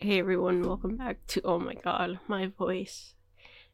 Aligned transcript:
Hey 0.00 0.20
everyone, 0.20 0.62
welcome 0.62 0.96
back 0.96 1.26
to 1.26 1.40
oh 1.44 1.58
my 1.58 1.74
god, 1.74 2.20
my 2.28 2.46
voice. 2.46 3.14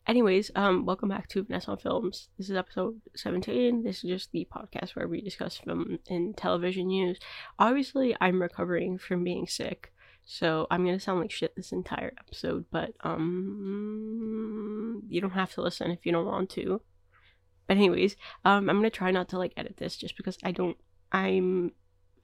Anyways, 0.06 0.50
um, 0.54 0.86
welcome 0.86 1.10
back 1.10 1.28
to 1.28 1.44
Vanessa 1.44 1.72
on 1.72 1.76
Films. 1.76 2.30
This 2.38 2.48
is 2.48 2.56
episode 2.56 3.02
17. 3.14 3.84
This 3.84 4.02
is 4.02 4.08
just 4.08 4.32
the 4.32 4.48
podcast 4.50 4.96
where 4.96 5.06
we 5.06 5.20
discuss 5.20 5.58
film 5.58 5.98
and 6.08 6.34
television 6.34 6.86
news. 6.86 7.18
Obviously, 7.58 8.16
I'm 8.22 8.40
recovering 8.40 8.96
from 8.96 9.22
being 9.22 9.46
sick, 9.46 9.92
so 10.24 10.66
I'm 10.70 10.86
gonna 10.86 10.98
sound 10.98 11.20
like 11.20 11.30
shit 11.30 11.54
this 11.56 11.72
entire 11.72 12.14
episode, 12.18 12.64
but 12.70 12.94
um 13.02 15.02
you 15.06 15.20
don't 15.20 15.32
have 15.32 15.52
to 15.52 15.60
listen 15.60 15.90
if 15.90 16.06
you 16.06 16.12
don't 16.12 16.24
want 16.24 16.48
to. 16.52 16.80
But 17.66 17.76
anyways, 17.76 18.16
um 18.46 18.70
I'm 18.70 18.78
gonna 18.78 18.88
try 18.88 19.10
not 19.10 19.28
to 19.28 19.38
like 19.38 19.52
edit 19.58 19.76
this 19.76 19.98
just 19.98 20.16
because 20.16 20.38
I 20.42 20.52
don't 20.52 20.78
I'm 21.12 21.72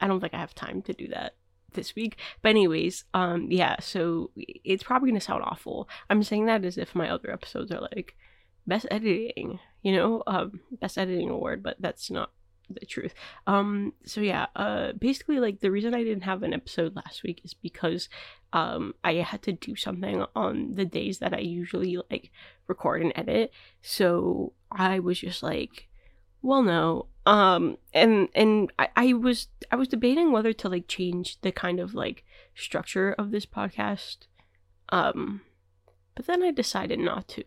I 0.00 0.06
don't 0.06 0.20
think 0.20 0.32
I 0.32 0.38
have 0.38 0.54
time 0.54 0.80
to 0.82 0.94
do 0.94 1.08
that 1.08 1.34
this 1.72 1.94
week. 1.94 2.16
But 2.42 2.50
anyways, 2.50 3.04
um 3.14 3.50
yeah, 3.50 3.76
so 3.80 4.30
it's 4.36 4.82
probably 4.82 5.10
gonna 5.10 5.20
sound 5.20 5.42
awful. 5.44 5.88
I'm 6.08 6.22
saying 6.22 6.46
that 6.46 6.64
as 6.64 6.78
if 6.78 6.94
my 6.94 7.08
other 7.08 7.30
episodes 7.30 7.70
are 7.70 7.80
like 7.80 8.16
best 8.66 8.86
editing, 8.90 9.58
you 9.82 9.92
know, 9.92 10.22
um 10.26 10.60
best 10.80 10.98
editing 10.98 11.30
award, 11.30 11.62
but 11.62 11.76
that's 11.80 12.10
not 12.10 12.32
the 12.68 12.86
truth. 12.86 13.14
Um 13.46 13.92
so 14.04 14.20
yeah, 14.20 14.46
uh 14.54 14.92
basically 14.92 15.40
like 15.40 15.60
the 15.60 15.70
reason 15.70 15.94
I 15.94 16.04
didn't 16.04 16.22
have 16.22 16.42
an 16.42 16.54
episode 16.54 16.94
last 16.96 17.22
week 17.22 17.40
is 17.44 17.54
because 17.54 18.08
um 18.52 18.94
I 19.02 19.14
had 19.14 19.42
to 19.42 19.52
do 19.52 19.76
something 19.76 20.24
on 20.36 20.74
the 20.74 20.84
days 20.84 21.18
that 21.18 21.34
I 21.34 21.40
usually 21.40 21.98
like 22.10 22.30
record 22.68 23.02
and 23.02 23.12
edit. 23.16 23.52
So 23.82 24.52
I 24.70 25.00
was 25.00 25.18
just 25.18 25.42
like 25.42 25.89
well 26.42 26.62
no. 26.62 27.06
Um 27.26 27.76
and 27.92 28.28
and 28.34 28.72
I, 28.78 28.88
I 28.96 29.12
was 29.12 29.48
i 29.70 29.76
was 29.76 29.88
debating 29.88 30.32
whether 30.32 30.52
to 30.54 30.68
like 30.68 30.88
change 30.88 31.40
the 31.42 31.52
kind 31.52 31.78
of 31.78 31.94
like 31.94 32.24
structure 32.54 33.14
of 33.18 33.30
this 33.30 33.46
podcast. 33.46 34.18
Um 34.88 35.42
but 36.14 36.26
then 36.26 36.42
i 36.42 36.50
decided 36.50 36.98
not 36.98 37.28
to. 37.28 37.44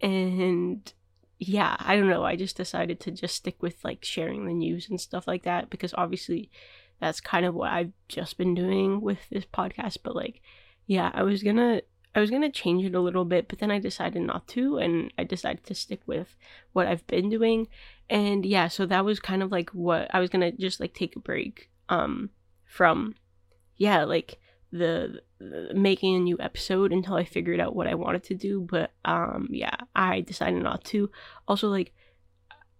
And 0.00 0.92
yeah 1.38 1.76
i 1.80 1.96
don't 1.96 2.08
know. 2.08 2.24
I 2.24 2.36
just 2.36 2.56
decided 2.56 3.00
to 3.00 3.10
just 3.10 3.34
stick 3.34 3.62
with 3.62 3.84
like 3.84 4.04
sharing 4.04 4.46
the 4.46 4.54
news 4.54 4.88
and 4.88 5.00
stuff 5.00 5.26
like 5.26 5.42
that 5.44 5.70
because 5.70 5.94
obviously 5.96 6.50
that's 7.00 7.20
kind 7.20 7.46
of 7.46 7.54
what 7.54 7.70
i've 7.70 7.92
just 8.08 8.38
been 8.38 8.54
doing 8.54 9.00
with 9.00 9.28
this 9.30 9.44
podcast. 9.44 9.98
But 10.02 10.16
like 10.16 10.40
yeah 10.86 11.10
i 11.12 11.22
was 11.22 11.42
gonna 11.42 11.82
I 12.14 12.20
was 12.20 12.30
gonna 12.30 12.50
change 12.50 12.84
it 12.84 12.94
a 12.94 13.00
little 13.00 13.24
bit, 13.24 13.48
but 13.48 13.58
then 13.58 13.70
I 13.70 13.78
decided 13.78 14.22
not 14.22 14.48
to, 14.48 14.78
and 14.78 15.12
I 15.18 15.24
decided 15.24 15.64
to 15.64 15.74
stick 15.74 16.00
with 16.06 16.36
what 16.72 16.86
I've 16.86 17.06
been 17.06 17.28
doing. 17.28 17.68
And 18.10 18.44
yeah, 18.44 18.68
so 18.68 18.86
that 18.86 19.04
was 19.04 19.20
kind 19.20 19.42
of 19.42 19.52
like 19.52 19.70
what 19.70 20.12
I 20.14 20.20
was 20.20 20.30
gonna 20.30 20.52
just 20.52 20.80
like 20.80 20.94
take 20.94 21.16
a 21.16 21.20
break 21.20 21.70
um 21.88 22.30
from 22.64 23.14
yeah, 23.76 24.04
like 24.04 24.38
the, 24.70 25.20
the 25.38 25.72
making 25.74 26.16
a 26.16 26.20
new 26.20 26.36
episode 26.40 26.92
until 26.92 27.14
I 27.14 27.24
figured 27.24 27.60
out 27.60 27.76
what 27.76 27.86
I 27.86 27.94
wanted 27.94 28.24
to 28.24 28.34
do. 28.34 28.60
But 28.60 28.92
um 29.04 29.48
yeah, 29.50 29.76
I 29.94 30.20
decided 30.20 30.62
not 30.62 30.84
to. 30.86 31.10
Also 31.46 31.68
like 31.68 31.92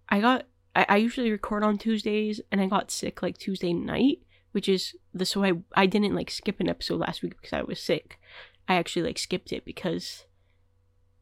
I 0.09 0.19
got 0.19 0.45
I, 0.75 0.85
I 0.89 0.97
usually 0.97 1.31
record 1.31 1.63
on 1.63 1.77
Tuesdays 1.77 2.41
and 2.51 2.61
I 2.61 2.67
got 2.67 2.91
sick 2.91 3.21
like 3.21 3.37
Tuesday 3.37 3.73
night, 3.73 4.19
which 4.51 4.69
is 4.69 4.95
the 5.13 5.25
so 5.25 5.43
I 5.43 5.53
I 5.73 5.85
didn't 5.85 6.15
like 6.15 6.29
skip 6.29 6.59
an 6.59 6.69
episode 6.69 6.99
last 6.99 7.21
week 7.21 7.35
because 7.39 7.53
I 7.53 7.63
was 7.63 7.81
sick. 7.81 8.19
I 8.69 8.75
actually 8.75 9.01
like 9.01 9.17
skipped 9.17 9.51
it 9.51 9.65
because 9.65 10.25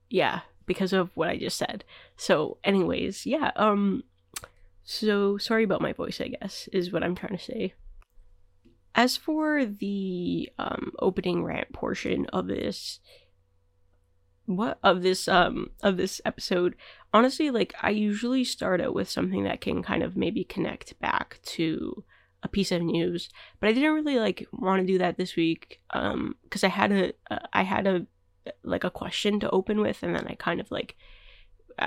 yeah, 0.09 0.41
because 0.65 0.93
of 0.93 1.09
what 1.15 1.29
I 1.29 1.37
just 1.37 1.57
said. 1.57 1.85
So 2.17 2.57
anyways, 2.63 3.25
yeah, 3.25 3.51
um 3.55 4.03
so 4.83 5.37
sorry 5.37 5.63
about 5.63 5.81
my 5.81 5.93
voice, 5.93 6.21
I 6.21 6.27
guess, 6.27 6.69
is 6.71 6.91
what 6.91 7.03
I'm 7.03 7.15
trying 7.15 7.37
to 7.37 7.43
say. 7.43 7.73
As 8.93 9.15
for 9.15 9.65
the 9.65 10.49
um 10.59 10.91
opening 10.99 11.43
rant 11.43 11.71
portion 11.71 12.25
of 12.27 12.47
this 12.47 12.99
what 14.45 14.79
of 14.83 15.01
this 15.01 15.29
um 15.29 15.69
of 15.81 15.95
this 15.95 16.19
episode, 16.25 16.75
honestly 17.13 17.49
like 17.49 17.73
I 17.81 17.91
usually 17.91 18.43
start 18.43 18.81
out 18.81 18.93
with 18.93 19.09
something 19.09 19.45
that 19.45 19.61
can 19.61 19.83
kind 19.83 20.03
of 20.03 20.17
maybe 20.17 20.43
connect 20.43 20.99
back 20.99 21.39
to 21.43 22.03
a 22.43 22.47
piece 22.47 22.71
of 22.71 22.81
news 22.81 23.29
but 23.59 23.69
i 23.69 23.73
didn't 23.73 23.93
really 23.93 24.19
like 24.19 24.47
want 24.51 24.81
to 24.81 24.87
do 24.87 24.97
that 24.97 25.17
this 25.17 25.35
week 25.35 25.81
um 25.91 26.35
because 26.43 26.63
i 26.63 26.67
had 26.67 26.91
a 26.91 27.13
i 27.53 27.63
had 27.63 27.87
a 27.87 28.05
like 28.63 28.83
a 28.83 28.91
question 28.91 29.39
to 29.39 29.49
open 29.49 29.81
with 29.81 30.03
and 30.03 30.15
then 30.15 30.25
i 30.27 30.35
kind 30.35 30.59
of 30.59 30.69
like 30.71 30.95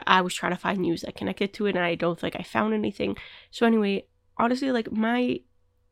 i 0.06 0.20
was 0.20 0.34
trying 0.34 0.52
to 0.52 0.58
find 0.58 0.78
news 0.78 1.02
that 1.02 1.16
connected 1.16 1.52
to 1.52 1.66
it 1.66 1.76
and 1.76 1.84
i 1.84 1.94
don't 1.94 2.20
think 2.20 2.36
i 2.38 2.42
found 2.42 2.74
anything. 2.74 3.16
So 3.50 3.66
anyway 3.66 4.04
honestly 4.38 4.70
like 4.70 4.90
my 4.90 5.40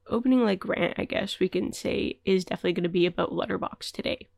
opening 0.07 0.43
like 0.43 0.65
rant 0.67 0.95
i 0.99 1.05
guess 1.05 1.39
we 1.39 1.49
can 1.49 1.73
say 1.73 2.19
is 2.25 2.45
definitely 2.45 2.73
going 2.73 2.83
to 2.83 2.89
be 2.89 3.07
about 3.07 3.33
Letterboxd 3.33 3.93
today. 3.93 4.29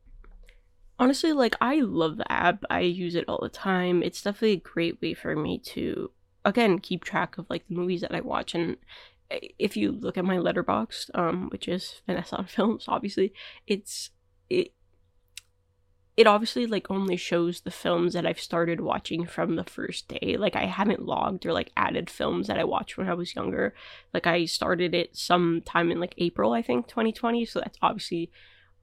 Honestly 0.99 1.33
like 1.33 1.55
i 1.61 1.79
love 1.79 2.17
the 2.17 2.31
app. 2.31 2.63
I 2.69 2.81
use 2.81 3.15
it 3.15 3.25
all 3.27 3.39
the 3.41 3.49
time. 3.49 4.03
It's 4.03 4.21
definitely 4.21 4.53
a 4.53 4.57
great 4.57 5.01
way 5.01 5.13
for 5.13 5.35
me 5.35 5.59
to 5.59 6.11
again 6.43 6.79
keep 6.79 7.03
track 7.03 7.37
of 7.37 7.45
like 7.49 7.67
the 7.67 7.75
movies 7.75 8.01
that 8.01 8.15
i 8.15 8.19
watch 8.19 8.55
and 8.55 8.77
if 9.57 9.77
you 9.77 9.91
look 9.91 10.17
at 10.17 10.25
my 10.25 10.37
Letterboxd, 10.37 11.09
um, 11.13 11.49
which 11.49 11.67
is 11.67 12.01
Vanessa 12.05 12.37
on 12.37 12.45
Films, 12.47 12.85
obviously, 12.87 13.33
it's 13.67 14.09
it 14.49 14.73
it 16.17 16.27
obviously 16.27 16.67
like 16.67 16.91
only 16.91 17.15
shows 17.15 17.61
the 17.61 17.71
films 17.71 18.13
that 18.13 18.25
I've 18.25 18.39
started 18.39 18.81
watching 18.81 19.25
from 19.25 19.55
the 19.55 19.63
first 19.63 20.07
day. 20.07 20.35
Like 20.37 20.55
I 20.55 20.65
haven't 20.65 21.05
logged 21.05 21.45
or 21.45 21.53
like 21.53 21.71
added 21.77 22.09
films 22.09 22.47
that 22.47 22.59
I 22.59 22.63
watched 22.63 22.97
when 22.97 23.09
I 23.09 23.13
was 23.13 23.33
younger. 23.33 23.73
Like 24.13 24.27
I 24.27 24.45
started 24.45 24.93
it 24.93 25.15
sometime 25.15 25.89
in 25.89 25.99
like 25.99 26.13
April, 26.17 26.53
I 26.53 26.61
think, 26.61 26.87
2020. 26.87 27.45
So 27.45 27.59
that's 27.59 27.77
obviously 27.81 28.29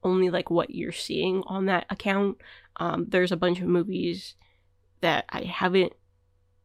only 0.03 0.29
like 0.29 0.49
what 0.49 0.71
you're 0.71 0.91
seeing 0.91 1.43
on 1.45 1.65
that 1.67 1.85
account. 1.89 2.37
Um, 2.77 3.05
there's 3.07 3.31
a 3.31 3.37
bunch 3.37 3.59
of 3.61 3.67
movies 3.67 4.35
that 5.01 5.25
I 5.29 5.43
haven't 5.43 5.93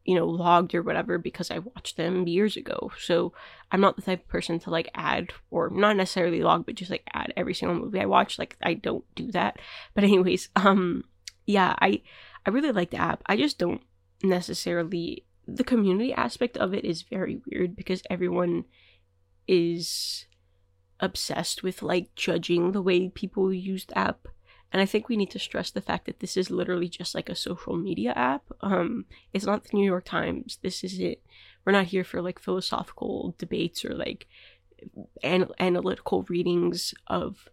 you 0.05 0.13
know, 0.13 0.27
logged 0.27 0.75
or 0.75 0.83
whatever 0.83 1.17
because 1.17 1.49
I 1.49 1.59
watched 1.59 1.97
them 1.97 2.27
years 2.27 2.55
ago. 2.55 2.91
So 2.99 3.33
I'm 3.71 3.81
not 3.81 3.95
the 3.95 4.03
type 4.03 4.21
of 4.21 4.27
person 4.27 4.59
to 4.59 4.69
like 4.69 4.89
add 4.93 5.33
or 5.49 5.69
not 5.69 5.97
necessarily 5.97 6.43
log, 6.43 6.65
but 6.65 6.75
just 6.75 6.91
like 6.91 7.03
add 7.13 7.33
every 7.35 7.55
single 7.55 7.77
movie 7.77 7.99
I 7.99 8.05
watch. 8.05 8.37
Like 8.37 8.55
I 8.61 8.75
don't 8.75 9.03
do 9.15 9.31
that. 9.31 9.57
But 9.95 10.03
anyways, 10.03 10.49
um 10.55 11.03
yeah, 11.45 11.75
I 11.79 12.01
I 12.45 12.51
really 12.51 12.71
like 12.71 12.91
the 12.91 12.97
app. 12.97 13.23
I 13.25 13.35
just 13.35 13.57
don't 13.57 13.81
necessarily 14.23 15.25
the 15.47 15.63
community 15.63 16.13
aspect 16.13 16.57
of 16.57 16.73
it 16.73 16.85
is 16.85 17.01
very 17.01 17.41
weird 17.47 17.75
because 17.75 18.01
everyone 18.09 18.65
is 19.47 20.25
obsessed 20.99 21.61
with 21.63 21.81
like 21.81 22.13
judging 22.15 22.71
the 22.71 22.81
way 22.81 23.09
people 23.09 23.53
use 23.53 23.85
the 23.85 23.97
app 23.97 24.27
and 24.71 24.81
I 24.81 24.85
think 24.85 25.07
we 25.07 25.17
need 25.17 25.31
to 25.31 25.39
stress 25.39 25.71
the 25.71 25.81
fact 25.81 26.05
that 26.05 26.19
this 26.19 26.35
is 26.35 26.49
literally 26.49 26.89
just 26.89 27.15
like 27.15 27.29
a 27.29 27.35
social 27.35 27.77
media 27.77 28.11
app. 28.15 28.43
Um, 28.61 29.05
it's 29.33 29.45
not 29.45 29.63
the 29.63 29.77
New 29.77 29.85
York 29.85 30.05
Times. 30.05 30.59
This 30.61 30.83
is 30.83 30.99
it. 30.99 31.23
We're 31.63 31.71
not 31.71 31.87
here 31.87 32.03
for 32.03 32.21
like 32.21 32.39
philosophical 32.39 33.35
debates 33.37 33.85
or 33.85 33.93
like 33.93 34.27
an- 35.23 35.51
analytical 35.59 36.23
readings 36.23 36.93
of 37.07 37.47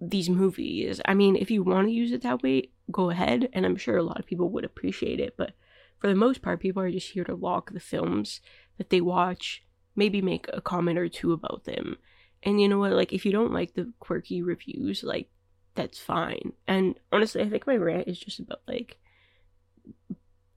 these 0.00 0.28
movies. 0.28 1.00
I 1.04 1.14
mean, 1.14 1.36
if 1.36 1.50
you 1.50 1.62
want 1.62 1.88
to 1.88 1.92
use 1.92 2.12
it 2.12 2.22
that 2.22 2.42
way, 2.42 2.70
go 2.90 3.10
ahead. 3.10 3.48
And 3.52 3.64
I'm 3.64 3.76
sure 3.76 3.96
a 3.96 4.02
lot 4.02 4.18
of 4.18 4.26
people 4.26 4.50
would 4.50 4.64
appreciate 4.64 5.20
it. 5.20 5.36
But 5.36 5.52
for 5.98 6.08
the 6.08 6.14
most 6.14 6.42
part, 6.42 6.60
people 6.60 6.82
are 6.82 6.90
just 6.90 7.10
here 7.10 7.24
to 7.24 7.34
log 7.34 7.72
the 7.72 7.80
films 7.80 8.40
that 8.78 8.90
they 8.90 9.00
watch, 9.00 9.64
maybe 9.94 10.20
make 10.20 10.46
a 10.52 10.60
comment 10.60 10.98
or 10.98 11.08
two 11.08 11.32
about 11.32 11.64
them. 11.64 11.96
And 12.42 12.60
you 12.60 12.68
know 12.68 12.78
what? 12.78 12.92
Like, 12.92 13.12
if 13.12 13.24
you 13.24 13.32
don't 13.32 13.52
like 13.52 13.74
the 13.74 13.92
quirky 13.98 14.42
reviews, 14.42 15.02
like, 15.02 15.30
that's 15.76 15.98
fine. 15.98 16.52
And 16.66 16.98
honestly, 17.12 17.42
I 17.42 17.48
think 17.48 17.66
my 17.66 17.76
rant 17.76 18.08
is 18.08 18.18
just 18.18 18.40
about 18.40 18.62
like 18.66 18.98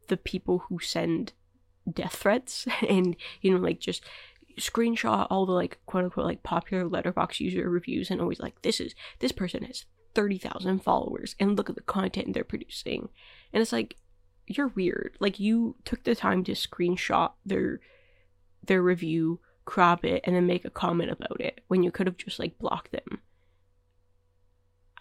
the 0.07 0.17
people 0.17 0.59
who 0.69 0.79
send 0.79 1.33
death 1.91 2.15
threats 2.15 2.67
and 2.89 3.15
you 3.41 3.51
know 3.51 3.57
like 3.57 3.79
just 3.79 4.03
screenshot 4.57 5.27
all 5.29 5.45
the 5.45 5.51
like 5.51 5.79
quote 5.85 6.03
unquote 6.03 6.25
like 6.25 6.43
popular 6.43 6.83
Letterboxd 6.89 7.39
user 7.39 7.69
reviews 7.69 8.11
and 8.11 8.19
always 8.19 8.39
like 8.39 8.61
this 8.61 8.79
is 8.79 8.93
this 9.19 9.31
person 9.31 9.63
has 9.63 9.85
30,000 10.15 10.79
followers 10.79 11.35
and 11.39 11.55
look 11.55 11.69
at 11.69 11.75
the 11.75 11.81
content 11.81 12.33
they're 12.33 12.43
producing. 12.43 13.09
And 13.53 13.61
it's 13.61 13.71
like 13.71 13.95
you're 14.47 14.69
weird. 14.69 15.15
Like 15.19 15.39
you 15.39 15.75
took 15.85 16.03
the 16.03 16.15
time 16.15 16.43
to 16.45 16.53
screenshot 16.53 17.31
their 17.45 17.79
their 18.63 18.81
review, 18.81 19.39
crop 19.65 20.03
it 20.03 20.21
and 20.25 20.35
then 20.35 20.47
make 20.47 20.65
a 20.65 20.69
comment 20.69 21.11
about 21.11 21.39
it 21.39 21.61
when 21.67 21.83
you 21.83 21.91
could 21.91 22.07
have 22.07 22.17
just 22.17 22.39
like 22.39 22.57
blocked 22.57 22.91
them. 22.91 23.21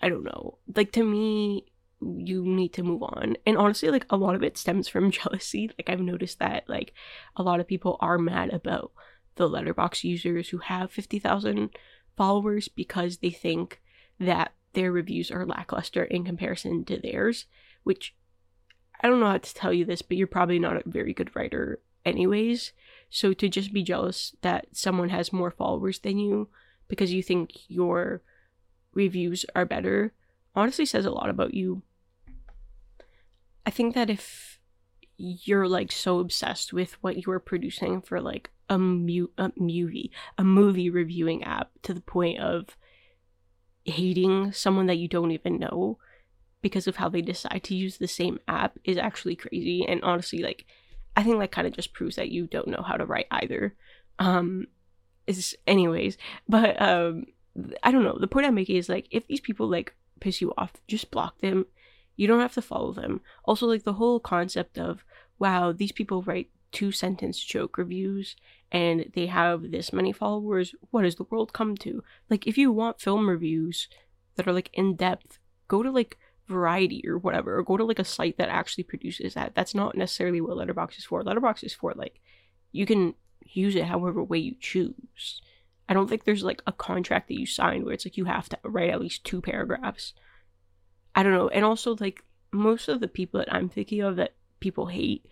I 0.01 0.09
don't 0.09 0.25
know. 0.25 0.59
Like 0.75 0.93
to 0.93 1.05
me, 1.05 1.67
you 2.01 2.45
need 2.45 2.73
to 2.75 2.83
move 2.83 3.03
on. 3.03 3.37
And 3.45 3.57
honestly, 3.57 3.91
like 3.91 4.07
a 4.11 4.17
lot 4.17 4.35
of 4.35 4.43
it 4.43 4.57
stems 4.57 4.89
from 4.89 5.11
jealousy. 5.11 5.71
Like 5.79 5.91
I've 5.91 6.01
noticed 6.01 6.39
that 6.39 6.69
like 6.69 6.93
a 7.37 7.43
lot 7.43 7.61
of 7.61 7.67
people 7.67 7.97
are 8.01 8.19
mad 8.19 8.51
about 8.51 8.93
the 9.37 9.49
Letterboxd 9.49 10.05
users 10.05 10.49
who 10.49 10.59
have 10.59 10.91
50,000 10.91 11.71
followers 12.17 12.69
because 12.69 13.19
they 13.19 13.31
think 13.31 13.81
that 14.19 14.53
their 14.73 14.93
reviews 14.93 15.31
are 15.31 15.47
lackluster 15.47 16.05
in 16.05 16.25
comparison 16.25 16.85
to 16.85 17.01
theirs, 17.01 17.47
which 17.85 18.15
I 19.01 19.09
don't 19.09 19.21
know 19.21 19.27
how 19.27 19.39
to 19.39 19.55
tell 19.55 19.73
you 19.73 19.85
this, 19.85 20.03
but 20.03 20.17
you're 20.17 20.27
probably 20.27 20.59
not 20.59 20.77
a 20.77 20.89
very 20.89 21.15
good 21.15 21.35
writer 21.35 21.81
anyways. 22.05 22.73
So 23.11 23.33
to 23.33 23.49
just 23.49 23.73
be 23.73 23.83
jealous 23.83 24.35
that 24.43 24.67
someone 24.73 25.09
has 25.11 25.33
more 25.33 25.51
followers 25.51 26.01
than 26.01 26.19
you 26.19 26.49
because 26.89 27.13
you 27.13 27.23
think 27.23 27.53
your 27.69 28.23
reviews 28.95 29.45
are 29.55 29.65
better 29.65 30.13
honestly 30.55 30.85
says 30.85 31.07
a 31.07 31.11
lot 31.11 31.31
about 31.31 31.55
you. 31.55 31.83
I 33.65 33.71
think 33.71 33.95
that 33.95 34.11
if 34.11 34.59
you're 35.17 35.69
like 35.69 35.93
so 35.93 36.21
obsessed 36.21 36.73
with 36.73 36.93
what 37.03 37.25
you 37.25 37.33
are 37.33 37.41
producing 37.41 38.01
for 38.01 38.21
like 38.21 38.51
a, 38.69 38.79
mu- 38.79 39.29
a 39.37 39.53
movie, 39.57 40.11
a 40.37 40.45
movie 40.45 40.91
reviewing 40.91 41.45
app 41.45 41.71
to 41.83 41.95
the 41.95 42.01
point 42.01 42.41
of 42.41 42.77
hating 43.85 44.53
someone 44.53 44.87
that 44.87 44.99
you 44.99 45.09
don't 45.09 45.31
even 45.31 45.59
know 45.59 45.99
because 46.61 46.87
of 46.87 46.97
how 46.97 47.09
they 47.09 47.23
decide 47.23 47.63
to 47.65 47.75
use 47.75 47.99
the 47.99 48.09
same 48.09 48.39
app 48.49 48.79
is 48.85 48.99
actually 48.99 49.37
crazy 49.37 49.87
and 49.87 50.03
honestly 50.03 50.41
like 50.41 50.67
I 51.17 51.23
think 51.23 51.39
that 51.39 51.53
kind 51.53 51.67
of 51.67 51.73
just 51.73 51.93
proves 51.93 52.17
that 52.17 52.31
you 52.31 52.47
don't 52.47 52.69
know 52.69 52.83
how 52.83 52.97
to 52.97 53.07
write 53.07 53.27
either. 53.31 53.75
Um 54.19 54.67
is 55.27 55.57
anyways, 55.67 56.17
but 56.49 56.81
um 56.81 57.27
I 57.83 57.91
don't 57.91 58.05
know. 58.05 58.19
The 58.19 58.29
point 58.29 58.47
I'm 58.47 58.55
making 58.55 58.77
is 58.77 58.89
like 58.89 59.07
if 59.11 59.27
these 59.27 59.41
people 59.41 59.69
like 59.69 59.95
piss 60.21 60.41
you 60.41 60.53
off, 60.57 60.73
just 60.87 61.11
block 61.11 61.41
them. 61.41 61.67
You 62.17 62.27
don't 62.27 62.41
have 62.41 62.55
to 62.55 62.63
follow 62.63 62.93
them. 62.93 63.21
Also, 63.45 63.67
like 63.67 63.85
the 63.85 63.95
whole 63.95 64.21
concept 64.21 64.79
of 64.79 65.05
wow, 65.39 65.73
these 65.73 65.93
people 65.93 66.23
write 66.23 66.51
two 66.73 66.93
sentence 66.93 67.39
joke 67.39 67.79
reviews 67.79 68.37
and 68.71 69.11
they 69.15 69.27
have 69.27 69.71
this 69.71 69.93
many 69.93 70.13
followers. 70.13 70.75
What 70.91 71.05
has 71.05 71.15
the 71.15 71.27
world 71.31 71.53
come 71.53 71.77
to? 71.79 72.03
Like, 72.29 72.47
if 72.47 72.59
you 72.59 72.73
want 72.73 73.01
film 73.01 73.29
reviews 73.29 73.89
that 74.37 74.47
are 74.47 74.53
like 74.53 74.71
in 74.73 74.97
depth, 74.97 75.39
go 75.69 75.83
to 75.83 75.91
like 75.91 76.19
Variety 76.49 77.05
or 77.07 77.19
whatever, 77.19 77.59
or 77.59 77.63
go 77.63 77.77
to 77.77 77.85
like 77.85 77.99
a 77.99 78.05
site 78.05 78.39
that 78.39 78.49
actually 78.49 78.85
produces 78.85 79.35
that. 79.35 79.55
That's 79.55 79.75
not 79.75 79.95
necessarily 79.95 80.41
what 80.41 80.57
Letterboxd 80.57 80.97
is 80.97 81.05
for. 81.05 81.23
Letterboxd 81.23 81.63
is 81.63 81.75
for 81.75 81.93
like 81.95 82.21
you 82.73 82.87
can 82.87 83.15
use 83.43 83.77
it 83.77 83.85
however 83.85 84.25
way 84.25 84.39
you 84.39 84.55
choose. 84.59 85.43
I 85.89 85.95
don't 85.95 86.09
think 86.09 86.25
there's 86.25 86.45
like 86.45 86.63
a 86.67 86.73
contract 86.73 87.29
that 87.29 87.39
you 87.41 87.47
sign 87.47 87.85
where 87.85 87.95
it's 87.95 88.05
like 88.05 88.17
you 88.17 88.27
have 88.27 88.49
to 88.51 88.59
write 88.63 88.91
at 88.91 89.01
least 89.01 89.25
two 89.25 89.41
paragraphs. 89.41 90.13
I 91.15 91.23
don't 91.23 91.33
know. 91.33 91.49
And 91.49 91.65
also, 91.65 91.97
like, 91.99 92.25
most 92.53 92.89
of 92.89 93.01
the 93.01 93.09
people 93.09 93.41
that 93.41 93.53
I'm 93.53 93.69
thinking 93.69 94.03
of 94.03 94.17
that 94.17 94.35
people 94.61 94.87
hate 94.87 95.27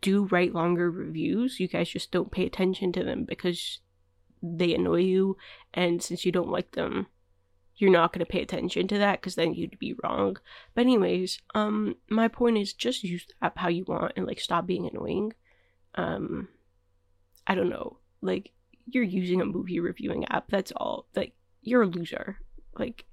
do 0.00 0.24
write 0.24 0.54
longer 0.54 0.90
reviews. 0.90 1.60
You 1.60 1.68
guys 1.68 1.90
just 1.90 2.10
don't 2.10 2.32
pay 2.32 2.46
attention 2.46 2.90
to 2.92 3.04
them 3.04 3.24
because 3.24 3.80
they 4.42 4.74
annoy 4.74 5.00
you. 5.02 5.36
And 5.74 6.02
since 6.02 6.24
you 6.24 6.32
don't 6.32 6.50
like 6.50 6.72
them, 6.72 7.06
you're 7.76 7.90
not 7.90 8.12
going 8.12 8.24
to 8.24 8.32
pay 8.32 8.40
attention 8.40 8.88
to 8.88 8.98
that 8.98 9.20
because 9.20 9.34
then 9.34 9.52
you'd 9.52 9.78
be 9.78 9.94
wrong. 10.02 10.38
But, 10.74 10.82
anyways, 10.82 11.38
um, 11.54 11.96
my 12.08 12.28
point 12.28 12.56
is 12.56 12.72
just 12.72 13.04
use 13.04 13.26
the 13.26 13.46
app 13.46 13.58
how 13.58 13.68
you 13.68 13.84
want 13.86 14.14
and 14.16 14.26
like 14.26 14.40
stop 14.40 14.66
being 14.66 14.86
annoying. 14.86 15.34
Um, 15.94 16.48
I 17.46 17.54
don't 17.54 17.68
know. 17.68 17.98
Like, 18.22 18.52
you're 18.86 19.04
using 19.04 19.40
a 19.40 19.46
movie 19.46 19.80
reviewing 19.80 20.24
app. 20.26 20.48
That's 20.48 20.72
all. 20.76 21.06
Like 21.14 21.34
you're 21.62 21.82
a 21.82 21.86
loser. 21.86 22.38
Like 22.78 23.04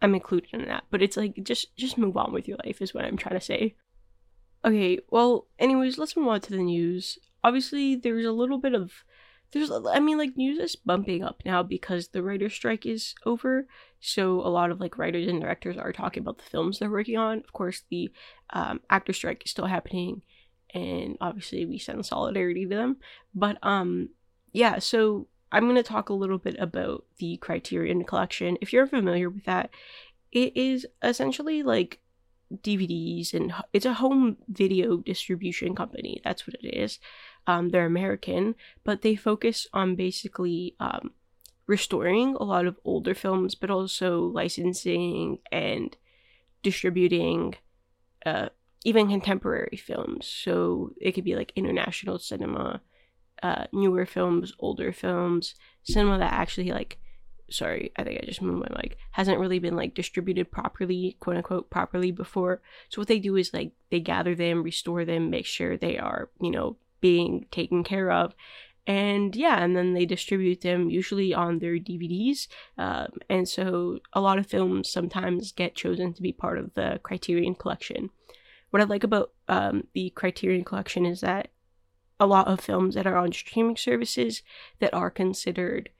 I'm 0.00 0.14
included 0.14 0.50
in 0.52 0.66
that. 0.66 0.84
But 0.90 1.02
it's 1.02 1.16
like 1.16 1.42
just 1.42 1.76
just 1.76 1.98
move 1.98 2.16
on 2.16 2.32
with 2.32 2.48
your 2.48 2.58
life 2.64 2.80
is 2.80 2.94
what 2.94 3.04
I'm 3.04 3.16
trying 3.16 3.38
to 3.38 3.44
say. 3.44 3.76
Okay, 4.64 5.00
well, 5.10 5.48
anyways, 5.58 5.98
let's 5.98 6.16
move 6.16 6.28
on 6.28 6.40
to 6.40 6.50
the 6.50 6.62
news. 6.62 7.18
Obviously, 7.42 7.96
there's 7.96 8.24
a 8.24 8.32
little 8.32 8.58
bit 8.58 8.74
of 8.74 8.92
there's 9.52 9.70
I 9.70 10.00
mean 10.00 10.18
like 10.18 10.36
news 10.36 10.58
is 10.58 10.76
bumping 10.76 11.22
up 11.22 11.42
now 11.44 11.62
because 11.62 12.08
the 12.08 12.22
writer's 12.22 12.54
strike 12.54 12.86
is 12.86 13.14
over. 13.26 13.66
So 14.00 14.40
a 14.40 14.48
lot 14.48 14.70
of 14.70 14.80
like 14.80 14.98
writers 14.98 15.28
and 15.28 15.40
directors 15.40 15.76
are 15.76 15.92
talking 15.92 16.22
about 16.22 16.38
the 16.38 16.50
films 16.50 16.78
they're 16.78 16.90
working 16.90 17.18
on. 17.18 17.38
Of 17.38 17.52
course, 17.52 17.82
the 17.90 18.10
um, 18.50 18.80
actor 18.90 19.12
strike 19.12 19.42
is 19.44 19.50
still 19.50 19.66
happening, 19.66 20.22
and 20.74 21.16
obviously 21.20 21.66
we 21.66 21.78
send 21.78 22.04
solidarity 22.04 22.64
to 22.64 22.74
them. 22.74 22.96
But 23.34 23.58
um, 23.62 24.08
yeah, 24.52 24.78
so 24.78 25.28
I'm 25.50 25.64
going 25.64 25.76
to 25.76 25.82
talk 25.82 26.08
a 26.08 26.14
little 26.14 26.38
bit 26.38 26.56
about 26.58 27.04
the 27.18 27.36
Criterion 27.38 28.04
Collection. 28.04 28.56
If 28.60 28.72
you're 28.72 28.86
familiar 28.86 29.28
with 29.28 29.44
that, 29.44 29.70
it 30.30 30.56
is 30.56 30.86
essentially 31.02 31.62
like 31.62 32.00
DVDs 32.54 33.32
and 33.34 33.52
it's 33.72 33.86
a 33.86 33.94
home 33.94 34.36
video 34.48 34.98
distribution 34.98 35.74
company. 35.74 36.20
That's 36.24 36.46
what 36.46 36.56
it 36.60 36.68
is. 36.68 36.98
Um, 37.46 37.70
they're 37.70 37.86
American, 37.86 38.54
but 38.84 39.02
they 39.02 39.16
focus 39.16 39.66
on 39.72 39.96
basically 39.96 40.74
um, 40.80 41.12
restoring 41.66 42.34
a 42.36 42.44
lot 42.44 42.66
of 42.66 42.78
older 42.84 43.14
films, 43.14 43.54
but 43.54 43.70
also 43.70 44.20
licensing 44.20 45.38
and 45.50 45.96
distributing 46.62 47.56
uh, 48.24 48.48
even 48.84 49.08
contemporary 49.08 49.76
films. 49.76 50.26
So 50.26 50.92
it 51.00 51.12
could 51.12 51.24
be 51.24 51.36
like 51.36 51.52
international 51.56 52.18
cinema 52.18 52.80
uh, 53.42 53.64
newer 53.72 54.06
films, 54.06 54.52
older 54.58 54.92
films, 54.92 55.54
cinema 55.82 56.18
that 56.18 56.32
actually 56.32 56.70
like 56.70 56.98
sorry, 57.52 57.92
I 57.96 58.04
think 58.04 58.20
I 58.22 58.26
just 58.26 58.42
moved 58.42 58.60
my 58.60 58.80
mic, 58.80 58.96
hasn't 59.12 59.38
really 59.38 59.58
been 59.58 59.76
like 59.76 59.94
distributed 59.94 60.50
properly, 60.50 61.16
quote 61.20 61.36
unquote, 61.36 61.70
properly 61.70 62.10
before. 62.10 62.62
So 62.88 63.00
what 63.00 63.08
they 63.08 63.18
do 63.18 63.36
is 63.36 63.52
like 63.52 63.72
they 63.90 64.00
gather 64.00 64.34
them, 64.34 64.62
restore 64.62 65.04
them, 65.04 65.30
make 65.30 65.46
sure 65.46 65.76
they 65.76 65.98
are, 65.98 66.30
you 66.40 66.50
know, 66.50 66.76
being 67.00 67.46
taken 67.50 67.84
care 67.84 68.10
of. 68.10 68.34
And 68.84 69.36
yeah, 69.36 69.62
and 69.62 69.76
then 69.76 69.94
they 69.94 70.06
distribute 70.06 70.62
them 70.62 70.90
usually 70.90 71.32
on 71.32 71.60
their 71.60 71.74
DVDs. 71.74 72.48
Um, 72.76 73.12
and 73.28 73.48
so 73.48 74.00
a 74.12 74.20
lot 74.20 74.38
of 74.38 74.46
films 74.46 74.90
sometimes 74.90 75.52
get 75.52 75.76
chosen 75.76 76.12
to 76.14 76.22
be 76.22 76.32
part 76.32 76.58
of 76.58 76.74
the 76.74 76.98
Criterion 77.02 77.54
collection. 77.54 78.10
What 78.70 78.82
I 78.82 78.86
like 78.86 79.04
about 79.04 79.32
um, 79.48 79.86
the 79.92 80.10
Criterion 80.10 80.64
collection 80.64 81.06
is 81.06 81.20
that 81.20 81.48
a 82.22 82.26
lot 82.26 82.46
of 82.46 82.60
films 82.60 82.94
that 82.94 83.06
are 83.06 83.16
on 83.16 83.32
streaming 83.32 83.76
services 83.76 84.42
that 84.78 84.94
are 84.94 85.10
considered 85.10 85.90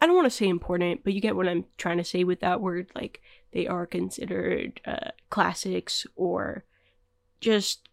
I 0.00 0.06
don't 0.06 0.16
want 0.16 0.26
to 0.26 0.30
say 0.30 0.48
important, 0.48 1.02
but 1.02 1.14
you 1.14 1.20
get 1.22 1.34
what 1.34 1.48
I'm 1.48 1.64
trying 1.78 1.96
to 1.96 2.04
say 2.04 2.24
with 2.24 2.40
that 2.40 2.60
word. 2.60 2.90
Like 2.94 3.22
they 3.54 3.66
are 3.66 3.86
considered 3.86 4.82
uh, 4.84 5.12
classics 5.30 6.06
or 6.14 6.64
just 7.40 7.88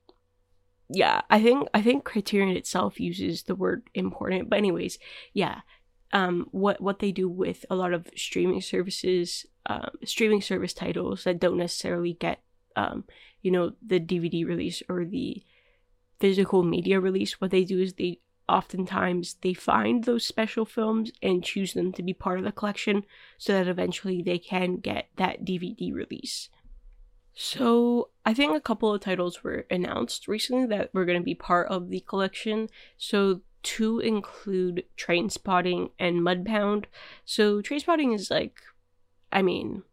yeah. 0.90 1.22
I 1.30 1.42
think 1.42 1.70
I 1.74 1.82
think 1.82 2.04
Criterion 2.04 2.58
itself 2.58 3.00
uses 3.00 3.44
the 3.44 3.56
word 3.56 3.84
important, 3.94 4.50
but 4.50 4.58
anyways, 4.58 5.00
yeah. 5.34 5.62
Um, 6.12 6.48
what 6.52 6.82
what 6.82 7.00
they 7.00 7.14
do 7.14 7.30
with 7.30 7.66
a 7.70 7.76
lot 7.76 7.94
of 7.94 8.10
streaming 8.18 8.60
services, 8.60 9.46
um, 9.68 9.92
streaming 10.04 10.42
service 10.42 10.74
titles 10.74 11.24
that 11.24 11.40
don't 11.40 11.60
necessarily 11.60 12.12
get 12.12 12.42
um, 12.76 13.06
you 13.42 13.52
know, 13.52 13.72
the 13.86 14.02
DVD 14.02 14.46
release 14.46 14.84
or 14.90 15.06
the 15.06 15.44
physical 16.22 16.64
media 16.64 17.00
release, 17.00 17.42
what 17.42 17.52
they 17.52 17.66
do 17.66 17.80
is 17.80 17.94
they 17.94 18.20
oftentimes 18.48 19.36
they 19.42 19.54
find 19.54 20.04
those 20.04 20.26
special 20.26 20.66
films 20.66 21.12
and 21.22 21.44
choose 21.44 21.74
them 21.74 21.92
to 21.94 22.04
be 22.04 22.14
part 22.14 22.38
of 22.38 22.46
the 22.46 22.52
collection 22.52 23.04
so 23.38 23.54
that 23.54 23.68
eventually 23.68 24.22
they 24.22 24.38
can 24.38 24.76
get 24.76 25.08
that 25.18 25.44
DVD 25.44 25.94
release. 25.94 26.50
So, 27.34 28.10
I 28.26 28.34
think 28.34 28.56
a 28.56 28.62
couple 28.62 28.94
of 28.94 29.00
titles 29.00 29.42
were 29.42 29.66
announced 29.72 30.28
recently 30.28 30.66
that 30.68 30.94
were 30.94 31.06
going 31.06 31.20
to 31.20 31.24
be 31.24 31.34
part 31.34 31.70
of 31.70 31.90
the 31.90 32.02
collection. 32.02 32.68
So, 32.98 33.42
two 33.64 34.00
include 34.00 34.84
Trainspotting 34.98 35.92
and 35.98 36.22
Mudbound. 36.22 36.86
So, 37.24 37.62
Trainspotting 37.62 38.14
is 38.14 38.30
like, 38.30 38.60
I 39.32 39.42
mean, 39.42 39.84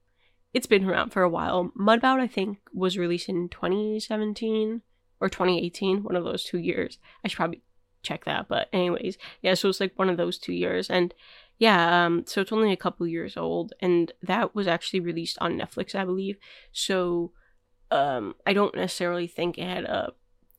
it's 0.52 0.66
been 0.66 0.84
around 0.84 1.10
for 1.10 1.22
a 1.22 1.28
while. 1.28 1.70
Mudbound, 1.78 2.20
I 2.20 2.26
think, 2.26 2.58
was 2.74 2.98
released 2.98 3.28
in 3.28 3.48
2017 3.48 4.82
or 5.20 5.28
2018, 5.28 6.02
one 6.02 6.16
of 6.16 6.24
those 6.24 6.44
two 6.44 6.58
years. 6.58 6.98
I 7.24 7.28
should 7.28 7.36
probably 7.36 7.62
check 8.02 8.24
that, 8.24 8.48
but 8.48 8.68
anyways, 8.72 9.18
yeah, 9.42 9.54
so 9.54 9.68
it's 9.68 9.80
like 9.80 9.92
one 9.96 10.08
of 10.08 10.16
those 10.16 10.38
two 10.38 10.52
years, 10.52 10.88
and 10.88 11.14
yeah, 11.58 12.06
um, 12.06 12.24
so 12.26 12.40
it's 12.40 12.52
only 12.52 12.72
a 12.72 12.76
couple 12.76 13.06
years 13.06 13.36
old, 13.36 13.72
and 13.80 14.12
that 14.22 14.54
was 14.54 14.68
actually 14.68 15.00
released 15.00 15.38
on 15.40 15.58
Netflix, 15.58 15.94
I 15.94 16.04
believe. 16.04 16.36
So, 16.72 17.32
um, 17.90 18.36
I 18.46 18.52
don't 18.52 18.76
necessarily 18.76 19.26
think 19.26 19.58
it 19.58 19.66
had 19.66 19.84
a 19.84 20.12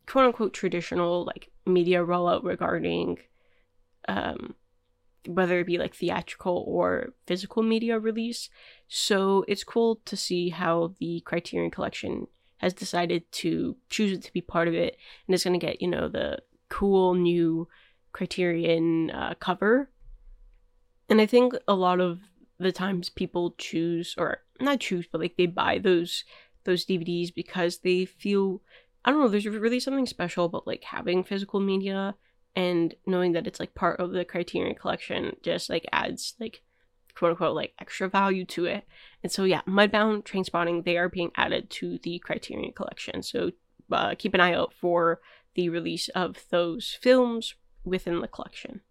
quote 0.08 0.26
unquote 0.26 0.54
traditional 0.54 1.24
like 1.26 1.52
media 1.66 2.04
rollout 2.04 2.44
regarding, 2.44 3.20
um, 4.10 4.56
whether 5.26 5.60
it 5.60 5.68
be 5.68 5.78
like 5.78 5.96
theatrical 5.96 6.66
or 6.68 7.14
physical 7.26 7.64
media 7.64 7.98
release. 7.98 8.50
So 8.90 9.46
it's 9.48 9.64
cool 9.64 10.02
to 10.06 10.18
see 10.18 10.50
how 10.50 10.96
the 11.00 11.22
Criterion 11.22 11.72
Collection 11.72 12.28
has 12.60 12.74
decided 12.74 13.30
to 13.32 13.76
choose 13.90 14.12
it 14.12 14.24
to 14.24 14.34
be 14.34 14.42
part 14.42 14.68
of 14.68 14.74
it 14.74 14.98
and 15.28 15.36
is 15.36 15.44
going 15.44 15.60
to 15.60 15.66
get, 15.66 15.82
you 15.82 15.88
know, 15.88 16.08
the 16.08 16.40
cool 16.70 17.16
new 17.16 17.68
Criterion 18.14 19.12
uh, 19.12 19.34
cover. 19.40 19.90
And 21.10 21.20
I 21.20 21.26
think 21.26 21.54
a 21.68 21.74
lot 21.74 22.00
of 22.00 22.20
the 22.60 22.72
times 22.72 23.10
people 23.10 23.56
choose 23.58 24.16
or 24.18 24.40
not 24.60 24.82
choose 24.82 25.08
but 25.10 25.22
like 25.22 25.38
they 25.38 25.46
buy 25.46 25.80
those 25.80 26.26
those 26.66 26.86
DVDs 26.86 27.34
because 27.34 27.80
they 27.80 28.04
feel 28.04 28.62
I 29.06 29.12
don't 29.12 29.22
know 29.22 29.30
there's 29.30 29.48
really 29.48 29.80
something 29.80 30.06
special 30.06 30.46
about 30.46 30.68
like 30.68 30.84
having 30.84 31.24
physical 31.24 31.62
media 31.62 32.16
and 32.56 32.94
knowing 33.08 33.32
that 33.32 33.48
it's 33.48 33.62
like 33.62 33.76
part 33.76 34.00
of 34.02 34.12
the 34.12 34.26
Criterion 34.26 34.76
collection 34.76 35.38
just 35.42 35.70
like 35.70 35.86
adds 35.94 36.36
like 36.40 36.62
quote 37.20 37.32
unquote 37.32 37.56
like 37.56 37.74
extra 37.80 38.08
value 38.08 38.46
to 38.46 38.66
it. 38.66 38.86
And 39.22 39.32
so 39.32 39.44
yeah, 39.44 39.62
Mudbound, 39.68 40.24
Trainspotting, 40.24 40.86
they 40.86 40.98
are 40.98 41.10
being 41.10 41.32
added 41.36 41.70
to 41.72 42.00
the 42.02 42.20
Criterion 42.20 42.72
collection. 42.72 43.22
So 43.22 43.52
uh, 43.92 44.16
keep 44.18 44.34
an 44.34 44.40
eye 44.40 44.54
out 44.54 44.74
for 44.74 45.20
the 45.56 45.68
release 45.68 46.08
of 46.10 46.46
those 46.50 46.98
films 47.02 47.56
within 47.84 48.22
the 48.22 48.28
collection. 48.28 48.82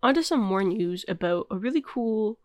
On 0.00 0.14
to 0.14 0.22
some 0.22 0.40
more 0.40 0.62
news 0.62 1.04
about 1.08 1.48
a 1.50 1.56
really 1.56 1.82
cool 1.84 2.38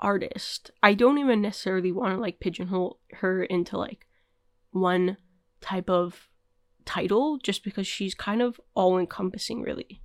artist. 0.00 0.72
I 0.82 0.94
don't 0.94 1.18
even 1.18 1.40
necessarily 1.40 1.92
want 1.92 2.14
to 2.14 2.20
like 2.20 2.40
pigeonhole 2.40 2.98
her 3.12 3.44
into 3.44 3.78
like 3.78 4.06
one 4.72 5.18
type 5.60 5.88
of 5.88 6.28
title 6.84 7.38
just 7.38 7.62
because 7.62 7.86
she's 7.86 8.14
kind 8.14 8.42
of 8.42 8.60
all 8.74 8.98
encompassing, 8.98 9.62
really. 9.62 10.02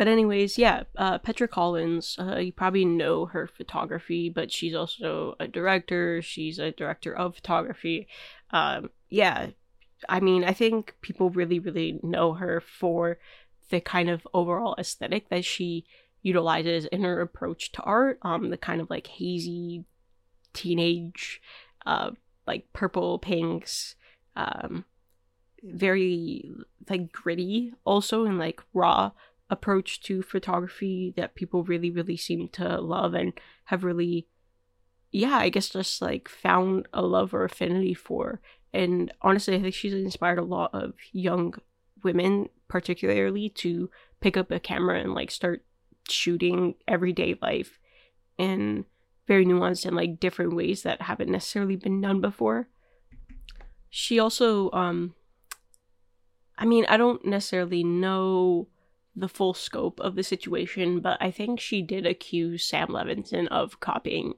But, 0.00 0.08
anyways, 0.08 0.56
yeah, 0.56 0.84
uh, 0.96 1.18
Petra 1.18 1.46
Collins, 1.46 2.16
uh, 2.18 2.38
you 2.38 2.54
probably 2.54 2.86
know 2.86 3.26
her 3.26 3.46
photography, 3.46 4.30
but 4.30 4.50
she's 4.50 4.74
also 4.74 5.34
a 5.38 5.46
director. 5.46 6.22
She's 6.22 6.58
a 6.58 6.70
director 6.70 7.14
of 7.14 7.34
photography. 7.34 8.08
Um, 8.50 8.88
yeah, 9.10 9.48
I 10.08 10.20
mean, 10.20 10.42
I 10.42 10.54
think 10.54 10.94
people 11.02 11.28
really, 11.28 11.58
really 11.58 12.00
know 12.02 12.32
her 12.32 12.62
for 12.62 13.18
the 13.68 13.82
kind 13.82 14.08
of 14.08 14.26
overall 14.32 14.74
aesthetic 14.78 15.28
that 15.28 15.44
she 15.44 15.84
utilizes 16.22 16.86
in 16.86 17.02
her 17.02 17.20
approach 17.20 17.70
to 17.72 17.82
art. 17.82 18.20
Um, 18.22 18.48
the 18.48 18.56
kind 18.56 18.80
of 18.80 18.88
like 18.88 19.06
hazy 19.06 19.84
teenage, 20.54 21.42
uh, 21.84 22.12
like 22.46 22.72
purple 22.72 23.18
pinks, 23.18 23.96
um, 24.34 24.86
very 25.62 26.50
like 26.88 27.12
gritty 27.12 27.74
also 27.84 28.24
and 28.24 28.38
like 28.38 28.62
raw 28.72 29.10
approach 29.50 30.00
to 30.00 30.22
photography 30.22 31.12
that 31.16 31.34
people 31.34 31.64
really 31.64 31.90
really 31.90 32.16
seem 32.16 32.48
to 32.48 32.80
love 32.80 33.14
and 33.14 33.32
have 33.64 33.84
really 33.84 34.26
yeah 35.10 35.36
i 35.36 35.48
guess 35.48 35.68
just 35.68 36.00
like 36.00 36.28
found 36.28 36.86
a 36.92 37.02
love 37.02 37.34
or 37.34 37.44
affinity 37.44 37.94
for. 37.94 38.40
And 38.72 39.12
honestly 39.20 39.56
i 39.56 39.60
think 39.60 39.74
she's 39.74 39.92
inspired 39.92 40.38
a 40.38 40.44
lot 40.44 40.70
of 40.72 40.94
young 41.12 41.54
women 42.04 42.48
particularly 42.68 43.48
to 43.48 43.90
pick 44.20 44.36
up 44.36 44.50
a 44.50 44.60
camera 44.60 45.00
and 45.00 45.12
like 45.12 45.30
start 45.30 45.64
shooting 46.08 46.74
everyday 46.86 47.36
life 47.42 47.78
in 48.38 48.84
very 49.26 49.44
nuanced 49.44 49.84
and 49.84 49.96
like 49.96 50.20
different 50.20 50.54
ways 50.54 50.82
that 50.82 51.02
haven't 51.02 51.30
necessarily 51.30 51.76
been 51.76 52.00
done 52.00 52.20
before. 52.20 52.68
She 53.88 54.18
also 54.18 54.70
um 54.72 55.14
i 56.56 56.64
mean 56.64 56.84
i 56.88 56.96
don't 56.96 57.24
necessarily 57.24 57.82
know 57.82 58.68
the 59.16 59.28
full 59.28 59.54
scope 59.54 60.00
of 60.00 60.14
the 60.14 60.22
situation, 60.22 61.00
but 61.00 61.18
I 61.20 61.30
think 61.30 61.60
she 61.60 61.82
did 61.82 62.06
accuse 62.06 62.64
Sam 62.64 62.88
Levinson 62.88 63.48
of 63.48 63.80
copying 63.80 64.34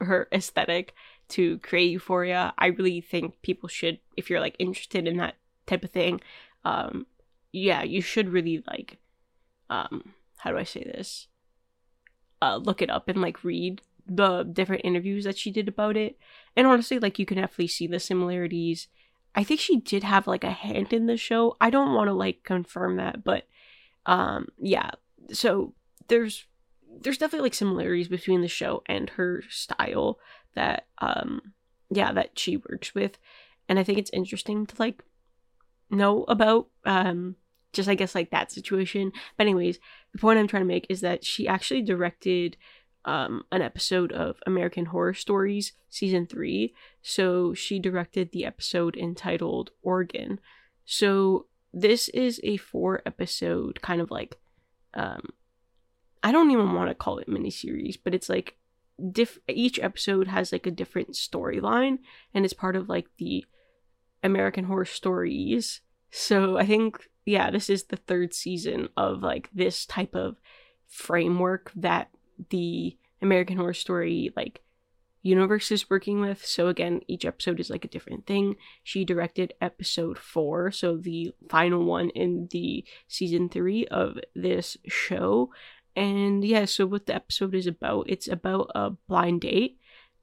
her 0.00 0.28
aesthetic 0.32 0.94
to 1.28 1.58
create 1.58 1.90
Euphoria. 1.90 2.54
I 2.58 2.66
really 2.66 3.00
think 3.00 3.40
people 3.42 3.68
should, 3.68 3.98
if 4.16 4.28
you're 4.28 4.40
like 4.40 4.56
interested 4.58 5.06
in 5.06 5.18
that 5.18 5.36
type 5.66 5.84
of 5.84 5.90
thing, 5.90 6.20
um, 6.64 7.06
yeah, 7.52 7.82
you 7.82 8.00
should 8.00 8.30
really 8.30 8.62
like, 8.66 8.98
um, 9.70 10.14
how 10.38 10.50
do 10.50 10.58
I 10.58 10.64
say 10.64 10.84
this? 10.84 11.28
Uh, 12.42 12.56
look 12.56 12.82
it 12.82 12.90
up 12.90 13.08
and 13.08 13.22
like 13.22 13.44
read 13.44 13.80
the 14.06 14.42
different 14.42 14.84
interviews 14.84 15.24
that 15.24 15.38
she 15.38 15.50
did 15.50 15.68
about 15.68 15.96
it. 15.96 16.18
And 16.56 16.66
honestly, 16.66 16.98
like 16.98 17.18
you 17.18 17.26
can 17.26 17.38
definitely 17.38 17.68
see 17.68 17.86
the 17.86 18.00
similarities. 18.00 18.88
I 19.34 19.44
think 19.44 19.60
she 19.60 19.80
did 19.80 20.04
have 20.04 20.26
like 20.26 20.44
a 20.44 20.50
hand 20.50 20.92
in 20.92 21.06
the 21.06 21.16
show. 21.16 21.56
I 21.60 21.70
don't 21.70 21.94
want 21.94 22.08
to 22.08 22.14
like 22.14 22.44
confirm 22.44 22.96
that, 22.96 23.24
but 23.24 23.46
um, 24.06 24.48
yeah. 24.58 24.90
So 25.32 25.74
there's 26.08 26.46
there's 27.00 27.18
definitely 27.18 27.46
like 27.46 27.54
similarities 27.54 28.08
between 28.08 28.40
the 28.40 28.48
show 28.48 28.82
and 28.86 29.10
her 29.10 29.42
style 29.48 30.18
that 30.54 30.86
um 30.98 31.40
yeah 31.90 32.12
that 32.12 32.38
she 32.38 32.56
works 32.56 32.94
with. 32.94 33.18
And 33.68 33.78
i 33.78 33.82
think 33.82 33.98
it's 33.98 34.10
interesting 34.12 34.66
to 34.66 34.74
like 34.78 35.02
know 35.90 36.24
about 36.24 36.68
um 36.84 37.36
just 37.72 37.88
i 37.88 37.94
guess 37.94 38.14
like 38.14 38.30
that 38.30 38.52
situation. 38.52 39.12
But 39.36 39.44
anyways 39.44 39.78
the 40.12 40.18
point 40.18 40.38
i'm 40.38 40.46
trying 40.46 40.62
to 40.62 40.68
make 40.68 40.86
is 40.88 41.00
that 41.00 41.24
she 41.24 41.48
actually 41.48 41.82
directed 41.82 42.56
um 43.06 43.42
an 43.52 43.60
episode 43.60 44.12
of 44.12 44.38
american 44.46 44.86
horror 44.86 45.12
stories 45.12 45.72
season 45.90 46.26
3 46.26 46.72
so 47.02 47.52
she 47.52 47.78
directed 47.78 48.32
the 48.32 48.46
episode 48.46 48.96
entitled 48.96 49.70
Organ. 49.82 50.40
So 50.86 51.46
this 51.74 52.08
is 52.10 52.40
a 52.44 52.56
four 52.56 53.02
episode 53.04 53.82
kind 53.82 54.00
of 54.00 54.10
like 54.10 54.38
um 54.94 55.28
I 56.22 56.32
don't 56.32 56.50
even 56.50 56.72
want 56.72 56.88
to 56.88 56.94
call 56.94 57.18
it 57.18 57.28
miniseries, 57.28 57.98
but 58.02 58.14
it's 58.14 58.30
like 58.30 58.56
diff 59.10 59.38
each 59.48 59.78
episode 59.80 60.28
has 60.28 60.52
like 60.52 60.66
a 60.66 60.70
different 60.70 61.10
storyline 61.10 61.98
and 62.32 62.44
it's 62.44 62.54
part 62.54 62.76
of 62.76 62.88
like 62.88 63.08
the 63.18 63.44
American 64.22 64.64
Horror 64.64 64.86
Stories. 64.86 65.80
So 66.10 66.56
I 66.56 66.64
think 66.64 67.08
yeah, 67.26 67.50
this 67.50 67.68
is 67.68 67.84
the 67.84 67.96
third 67.96 68.32
season 68.32 68.88
of 68.96 69.22
like 69.22 69.50
this 69.52 69.84
type 69.84 70.14
of 70.14 70.36
framework 70.86 71.72
that 71.74 72.08
the 72.50 72.96
American 73.20 73.56
Horror 73.56 73.74
Story 73.74 74.30
like 74.36 74.62
universe 75.24 75.72
is 75.72 75.90
working 75.90 76.20
with. 76.20 76.44
So 76.44 76.68
again, 76.68 77.00
each 77.08 77.24
episode 77.24 77.58
is 77.58 77.70
like 77.70 77.84
a 77.84 77.88
different 77.88 78.26
thing. 78.26 78.56
She 78.82 79.04
directed 79.04 79.54
episode 79.60 80.18
4, 80.18 80.70
so 80.70 80.96
the 80.96 81.34
final 81.48 81.84
one 81.84 82.10
in 82.10 82.48
the 82.52 82.84
season 83.08 83.48
3 83.48 83.86
of 83.86 84.18
this 84.34 84.76
show. 84.86 85.50
And 85.96 86.44
yeah, 86.44 86.66
so 86.66 86.86
what 86.86 87.06
the 87.06 87.14
episode 87.14 87.54
is 87.54 87.66
about, 87.66 88.08
it's 88.08 88.28
about 88.28 88.70
a 88.74 88.90
blind 88.90 89.40
date. 89.40 89.78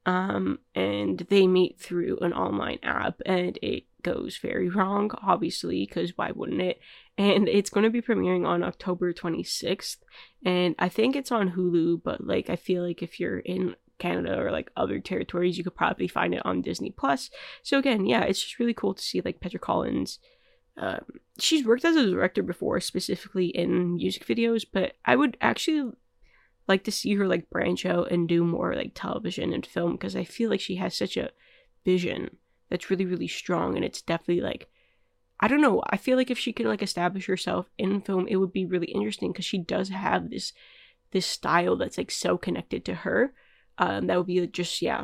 Um 0.05 0.59
and 0.73 1.19
they 1.29 1.45
meet 1.45 1.79
through 1.79 2.17
an 2.21 2.33
online 2.33 2.79
app 2.81 3.21
and 3.23 3.59
it 3.61 3.83
goes 4.01 4.37
very 4.37 4.69
wrong, 4.69 5.11
obviously, 5.21 5.85
because 5.85 6.17
why 6.17 6.31
wouldn't 6.31 6.61
it? 6.61 6.79
And 7.17 7.47
it's 7.47 7.69
going 7.69 7.83
to 7.83 7.89
be 7.89 8.01
premiering 8.01 8.47
on 8.47 8.63
October 8.63 9.13
26th. 9.13 9.97
And 10.43 10.75
I 10.79 10.89
think 10.89 11.15
it's 11.15 11.31
on 11.31 11.51
Hulu, 11.51 12.01
but 12.03 12.25
like, 12.25 12.49
I 12.49 12.55
feel 12.55 12.83
like 12.83 13.03
if 13.03 13.19
you're 13.19 13.39
in 13.39 13.75
Canada 14.01 14.37
or 14.37 14.51
like 14.51 14.71
other 14.75 14.99
territories, 14.99 15.57
you 15.57 15.63
could 15.63 15.75
probably 15.75 16.07
find 16.07 16.33
it 16.33 16.45
on 16.45 16.61
Disney 16.61 16.91
Plus. 16.91 17.29
So 17.63 17.77
again, 17.77 18.05
yeah, 18.05 18.23
it's 18.23 18.41
just 18.41 18.59
really 18.59 18.73
cool 18.73 18.93
to 18.93 19.01
see 19.01 19.21
like 19.23 19.39
Petra 19.39 19.59
Collins. 19.59 20.19
Um, 20.77 21.05
she's 21.37 21.65
worked 21.65 21.85
as 21.85 21.95
a 21.95 22.09
director 22.09 22.41
before, 22.41 22.79
specifically 22.79 23.47
in 23.47 23.95
music 23.95 24.25
videos, 24.25 24.65
but 24.71 24.93
I 25.05 25.15
would 25.15 25.37
actually 25.39 25.91
like 26.67 26.83
to 26.85 26.91
see 26.91 27.15
her 27.15 27.27
like 27.27 27.49
branch 27.49 27.85
out 27.85 28.11
and 28.11 28.27
do 28.27 28.43
more 28.43 28.75
like 28.75 28.91
television 28.95 29.53
and 29.53 29.65
film 29.65 29.93
because 29.93 30.15
I 30.15 30.23
feel 30.23 30.49
like 30.49 30.61
she 30.61 30.75
has 30.75 30.95
such 30.95 31.17
a 31.17 31.31
vision 31.85 32.37
that's 32.69 32.89
really 32.89 33.05
really 33.05 33.27
strong 33.27 33.75
and 33.75 33.83
it's 33.83 34.01
definitely 34.01 34.41
like 34.41 34.69
I 35.43 35.47
don't 35.47 35.61
know. 35.61 35.81
I 35.89 35.97
feel 35.97 36.17
like 36.17 36.29
if 36.29 36.37
she 36.37 36.53
could 36.53 36.67
like 36.67 36.83
establish 36.83 37.25
herself 37.25 37.65
in 37.77 38.01
film, 38.01 38.27
it 38.27 38.35
would 38.35 38.53
be 38.53 38.65
really 38.65 38.87
interesting 38.87 39.31
because 39.31 39.45
she 39.45 39.57
does 39.57 39.89
have 39.89 40.29
this 40.29 40.53
this 41.11 41.25
style 41.25 41.75
that's 41.75 41.97
like 41.97 42.11
so 42.11 42.37
connected 42.37 42.85
to 42.85 42.93
her 42.93 43.33
um, 43.81 44.07
that 44.07 44.17
would 44.17 44.27
be 44.27 44.47
just 44.47 44.81
yeah 44.81 45.03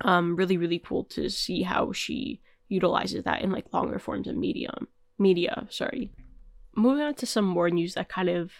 um, 0.00 0.34
really 0.34 0.56
really 0.56 0.78
cool 0.78 1.04
to 1.04 1.28
see 1.28 1.62
how 1.62 1.92
she 1.92 2.40
utilizes 2.68 3.24
that 3.24 3.42
in 3.42 3.52
like 3.52 3.72
longer 3.74 3.98
forms 3.98 4.26
of 4.26 4.36
medium 4.36 4.88
media 5.18 5.66
sorry 5.68 6.10
moving 6.74 7.04
on 7.04 7.14
to 7.14 7.26
some 7.26 7.44
more 7.44 7.68
news 7.68 7.94
that 7.94 8.08
kind 8.08 8.30
of 8.30 8.50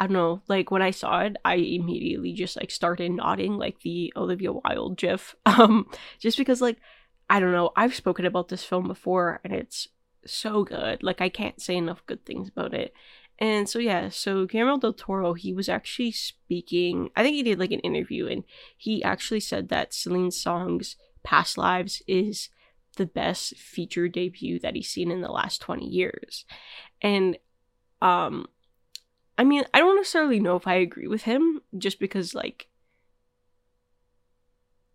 I 0.00 0.04
don't 0.06 0.12
know, 0.12 0.42
like 0.46 0.70
when 0.70 0.80
I 0.80 0.92
saw 0.92 1.22
it, 1.22 1.36
I 1.44 1.56
immediately 1.56 2.32
just 2.32 2.56
like 2.56 2.70
started 2.70 3.10
nodding 3.10 3.58
like 3.58 3.80
the 3.80 4.12
Olivia 4.16 4.52
Wilde 4.52 4.96
gif. 4.96 5.34
Um, 5.44 5.90
just 6.20 6.38
because 6.38 6.60
like 6.60 6.76
I 7.28 7.40
don't 7.40 7.52
know, 7.52 7.72
I've 7.76 7.96
spoken 7.96 8.24
about 8.24 8.48
this 8.48 8.62
film 8.62 8.86
before 8.86 9.40
and 9.42 9.52
it's 9.52 9.88
so 10.24 10.62
good. 10.62 11.02
Like 11.02 11.20
I 11.20 11.28
can't 11.28 11.60
say 11.60 11.76
enough 11.76 12.06
good 12.06 12.24
things 12.24 12.48
about 12.48 12.74
it. 12.74 12.94
And 13.38 13.68
so 13.68 13.78
yeah, 13.78 14.08
so 14.08 14.46
Guillermo 14.46 14.78
del 14.78 14.92
Toro, 14.92 15.34
he 15.34 15.52
was 15.52 15.68
actually 15.68 16.10
speaking. 16.10 17.10
I 17.14 17.22
think 17.22 17.36
he 17.36 17.42
did 17.42 17.58
like 17.58 17.70
an 17.70 17.80
interview, 17.80 18.26
and 18.26 18.44
he 18.76 19.02
actually 19.02 19.40
said 19.40 19.68
that 19.68 19.94
Celine 19.94 20.32
Song's 20.32 20.96
"Past 21.22 21.56
Lives" 21.56 22.02
is 22.08 22.48
the 22.96 23.06
best 23.06 23.56
feature 23.56 24.08
debut 24.08 24.58
that 24.58 24.74
he's 24.74 24.88
seen 24.88 25.12
in 25.12 25.20
the 25.20 25.30
last 25.30 25.60
twenty 25.60 25.86
years. 25.86 26.44
And 27.00 27.38
um, 28.02 28.46
I 29.36 29.44
mean, 29.44 29.64
I 29.72 29.78
don't 29.78 29.96
necessarily 29.96 30.40
know 30.40 30.56
if 30.56 30.66
I 30.66 30.74
agree 30.74 31.06
with 31.06 31.22
him, 31.22 31.62
just 31.76 32.00
because 32.00 32.34
like 32.34 32.66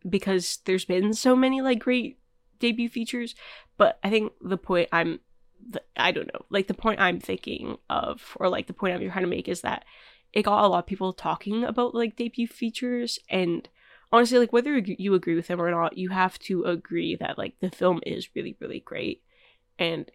because 0.07 0.59
there's 0.65 0.83
been 0.83 1.13
so 1.13 1.33
many 1.33 1.61
like 1.61 1.79
great 1.79 2.19
debut 2.59 2.89
features. 2.89 3.35
But 3.77 3.99
I 4.03 4.09
think 4.09 4.33
the 4.41 4.57
point 4.57 4.89
I'm 4.91 5.21
the, 5.69 5.81
I 5.95 6.11
don't 6.11 6.31
know, 6.33 6.45
like 6.49 6.67
the 6.67 6.73
point 6.73 6.99
I'm 6.99 7.19
thinking 7.19 7.77
of, 7.89 8.35
or 8.39 8.49
like 8.49 8.67
the 8.67 8.73
point 8.73 8.93
I'm 8.93 9.09
trying 9.09 9.23
to 9.23 9.29
make 9.29 9.47
is 9.47 9.61
that 9.61 9.85
it 10.31 10.43
got 10.43 10.63
a 10.63 10.67
lot 10.67 10.79
of 10.79 10.85
people 10.85 11.13
talking 11.13 11.63
about 11.63 11.95
like 11.95 12.15
debut 12.15 12.47
features, 12.47 13.19
and 13.29 13.67
honestly, 14.11 14.39
like 14.39 14.53
whether 14.53 14.77
you 14.77 15.13
agree 15.13 15.35
with 15.35 15.47
them 15.47 15.61
or 15.61 15.71
not, 15.71 15.97
you 15.97 16.09
have 16.09 16.39
to 16.39 16.63
agree 16.63 17.15
that 17.15 17.37
like 17.37 17.55
the 17.59 17.69
film 17.69 17.99
is 18.05 18.29
really, 18.35 18.55
really 18.59 18.79
great. 18.79 19.23
And 19.79 20.09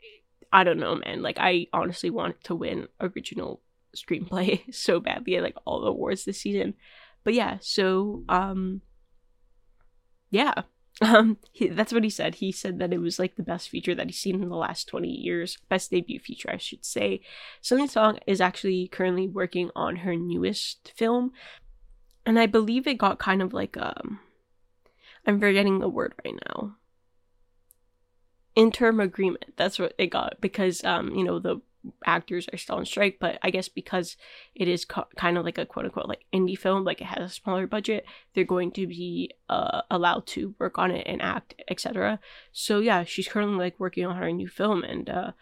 I 0.52 0.64
don't 0.64 0.78
know, 0.78 0.94
man, 0.94 1.22
like 1.22 1.36
I 1.38 1.66
honestly 1.72 2.10
want 2.10 2.42
to 2.44 2.54
win 2.54 2.88
original 3.00 3.60
screenplay 3.96 4.72
so 4.74 5.00
badly 5.00 5.36
at 5.36 5.42
like 5.42 5.56
all 5.64 5.80
the 5.80 5.88
awards 5.88 6.24
this 6.24 6.40
season. 6.40 6.74
But 7.24 7.34
yeah, 7.34 7.58
so 7.60 8.24
um 8.28 8.82
yeah, 10.30 10.62
um, 11.00 11.38
he, 11.52 11.68
that's 11.68 11.92
what 11.92 12.04
he 12.04 12.10
said. 12.10 12.36
He 12.36 12.50
said 12.52 12.78
that 12.78 12.92
it 12.92 12.98
was 12.98 13.18
like 13.18 13.36
the 13.36 13.42
best 13.42 13.68
feature 13.68 13.94
that 13.94 14.06
he's 14.06 14.18
seen 14.18 14.42
in 14.42 14.48
the 14.48 14.56
last 14.56 14.88
20 14.88 15.08
years. 15.08 15.58
Best 15.68 15.90
debut 15.90 16.18
feature, 16.18 16.50
I 16.50 16.56
should 16.58 16.84
say. 16.84 17.20
Celine 17.60 17.88
Song 17.88 18.18
is 18.26 18.40
actually 18.40 18.88
currently 18.88 19.28
working 19.28 19.70
on 19.76 19.96
her 19.96 20.16
newest 20.16 20.92
film. 20.96 21.32
and 22.26 22.38
I 22.38 22.46
believe 22.46 22.86
it 22.86 22.98
got 22.98 23.18
kind 23.18 23.42
of 23.42 23.52
like 23.52 23.76
um 23.76 24.20
I'm 25.26 25.40
forgetting 25.40 25.78
the 25.78 25.88
word 25.88 26.14
right 26.24 26.34
now. 26.48 26.76
Interim 28.54 28.98
agreement. 29.00 29.54
That's 29.56 29.78
what 29.78 29.94
it 29.98 30.08
got 30.08 30.40
because 30.40 30.82
um 30.84 31.14
you 31.14 31.24
know 31.24 31.38
the 31.38 31.60
actors 32.04 32.48
are 32.52 32.58
still 32.58 32.76
on 32.76 32.84
strike, 32.84 33.18
but 33.20 33.38
I 33.42 33.50
guess 33.50 33.68
because 33.68 34.16
it 34.54 34.68
is 34.68 34.84
co- 34.84 35.06
kind 35.16 35.38
of 35.38 35.44
like 35.44 35.58
a 35.58 35.66
quote 35.66 35.86
unquote 35.86 36.08
like 36.08 36.24
indie 36.32 36.58
film, 36.58 36.84
like 36.84 37.00
it 37.00 37.06
has 37.06 37.30
a 37.30 37.34
smaller 37.34 37.66
budget, 37.66 38.04
they're 38.34 38.44
going 38.44 38.72
to 38.72 38.86
be 38.86 39.30
uh, 39.48 39.82
allowed 39.90 40.26
to 40.28 40.54
work 40.58 40.78
on 40.78 40.90
it 40.90 41.06
and 41.06 41.22
act, 41.22 41.54
etc. 41.68 42.18
So 42.52 42.80
yeah, 42.80 43.04
she's 43.04 43.28
currently 43.28 43.58
like 43.58 43.78
working 43.78 44.06
on 44.06 44.16
her 44.16 44.30
new 44.30 44.48
film, 44.48 44.82
and 44.82 45.08
uh, 45.08 45.32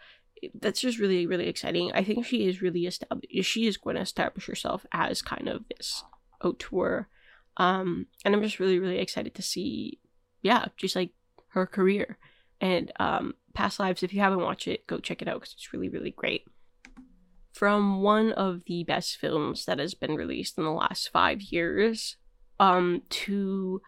that's 0.53 0.81
just 0.81 0.99
really 0.99 1.25
really 1.25 1.47
exciting. 1.47 1.91
I 1.93 2.03
think 2.03 2.25
she 2.25 2.47
is 2.47 2.61
really 2.61 2.85
established. 2.85 3.45
She 3.45 3.67
is 3.67 3.77
going 3.77 3.95
to 3.95 4.01
establish 4.01 4.47
herself 4.47 4.85
as 4.91 5.21
kind 5.21 5.47
of 5.47 5.65
this 5.69 6.03
auteur, 6.43 7.07
um, 7.57 8.07
and 8.23 8.35
I'm 8.35 8.43
just 8.43 8.59
really 8.59 8.79
really 8.79 8.99
excited 8.99 9.35
to 9.35 9.41
see, 9.41 9.99
yeah, 10.41 10.65
just 10.77 10.95
like 10.95 11.11
her 11.49 11.65
career 11.65 12.17
and 12.59 12.91
um 12.99 13.33
Past 13.57 13.79
Lives. 13.79 14.03
If 14.03 14.13
you 14.13 14.19
haven't 14.19 14.41
watched 14.41 14.67
it, 14.67 14.85
go 14.85 14.99
check 14.99 15.23
it 15.23 15.27
out 15.27 15.41
because 15.41 15.53
it's 15.53 15.73
really, 15.73 15.89
really 15.89 16.11
great. 16.11 16.45
From 17.51 18.03
one 18.03 18.31
of 18.33 18.63
the 18.67 18.83
best 18.83 19.17
films 19.17 19.65
that 19.65 19.79
has 19.79 19.95
been 19.95 20.15
released 20.15 20.59
in 20.59 20.63
the 20.63 20.69
last 20.69 21.09
five 21.09 21.41
years, 21.41 22.17
um, 22.59 23.01
to 23.09 23.81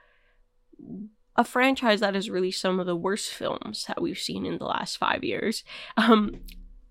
a 1.35 1.43
franchise 1.43 1.99
that 1.99 2.15
has 2.15 2.31
released 2.31 2.61
some 2.61 2.79
of 2.79 2.88
the 2.88 2.95
worst 2.95 3.29
films 3.29 3.85
that 3.88 4.01
we've 4.01 4.17
seen 4.17 4.43
in 4.43 4.57
the 4.57 4.65
last 4.65 4.97
five 4.97 5.23
years. 5.23 5.63
Um, 5.97 6.41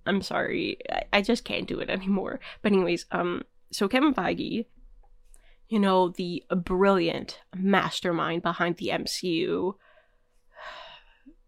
I'm 0.06 0.22
sorry, 0.22 0.78
I, 0.88 1.02
I 1.14 1.22
just 1.22 1.44
can't 1.44 1.66
do 1.66 1.80
it 1.80 1.90
anymore. 1.98 2.38
But 2.62 2.70
anyways, 2.70 3.06
um, 3.10 3.42
so 3.72 3.88
Kevin 3.88 4.14
Feige, 4.14 4.66
you 5.68 5.80
know, 5.80 6.10
the 6.10 6.44
brilliant 6.54 7.40
mastermind 7.56 8.42
behind 8.42 8.76
the 8.76 8.90
MCU, 8.90 9.74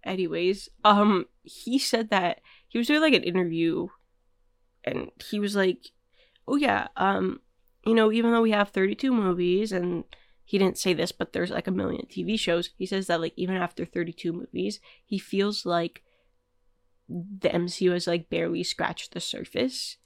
anyways, 0.05 0.69
um, 0.85 1.27
he 1.43 1.79
said 1.79 2.11
that 2.11 2.41
he 2.69 2.79
was 2.79 2.87
doing 2.87 3.01
like 3.01 3.15
an 3.15 3.23
interview 3.23 3.89
and 4.85 5.11
he 5.31 5.41
was 5.41 5.57
like, 5.57 5.89
Oh 6.49 6.57
yeah, 6.57 6.89
um, 6.97 7.41
you 7.85 7.95
know, 7.95 8.11
even 8.13 8.33
though 8.33 8.43
we 8.43 8.51
have 8.51 8.71
32 8.71 9.13
movies 9.13 9.73
and 9.73 10.05
he 10.45 10.59
didn't 10.59 10.79
say 10.79 10.93
this, 10.93 11.13
but 11.13 11.33
there's 11.33 11.51
like 11.51 11.69
a 11.69 11.73
million 11.73 12.07
TV 12.07 12.39
shows, 12.39 12.71
he 12.77 12.87
says 12.87 13.07
that 13.07 13.21
like 13.21 13.35
even 13.37 13.57
after 13.57 13.85
32 13.85 14.33
movies, 14.33 14.81
he 15.05 15.19
feels 15.19 15.65
like 15.65 16.03
the 17.09 17.49
MCU 17.49 17.93
has 17.93 18.07
like 18.07 18.31
barely 18.31 18.63
scratched 18.63 19.13
the 19.13 19.21
surface. 19.21 19.97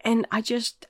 And 0.00 0.26
I 0.30 0.40
just 0.40 0.86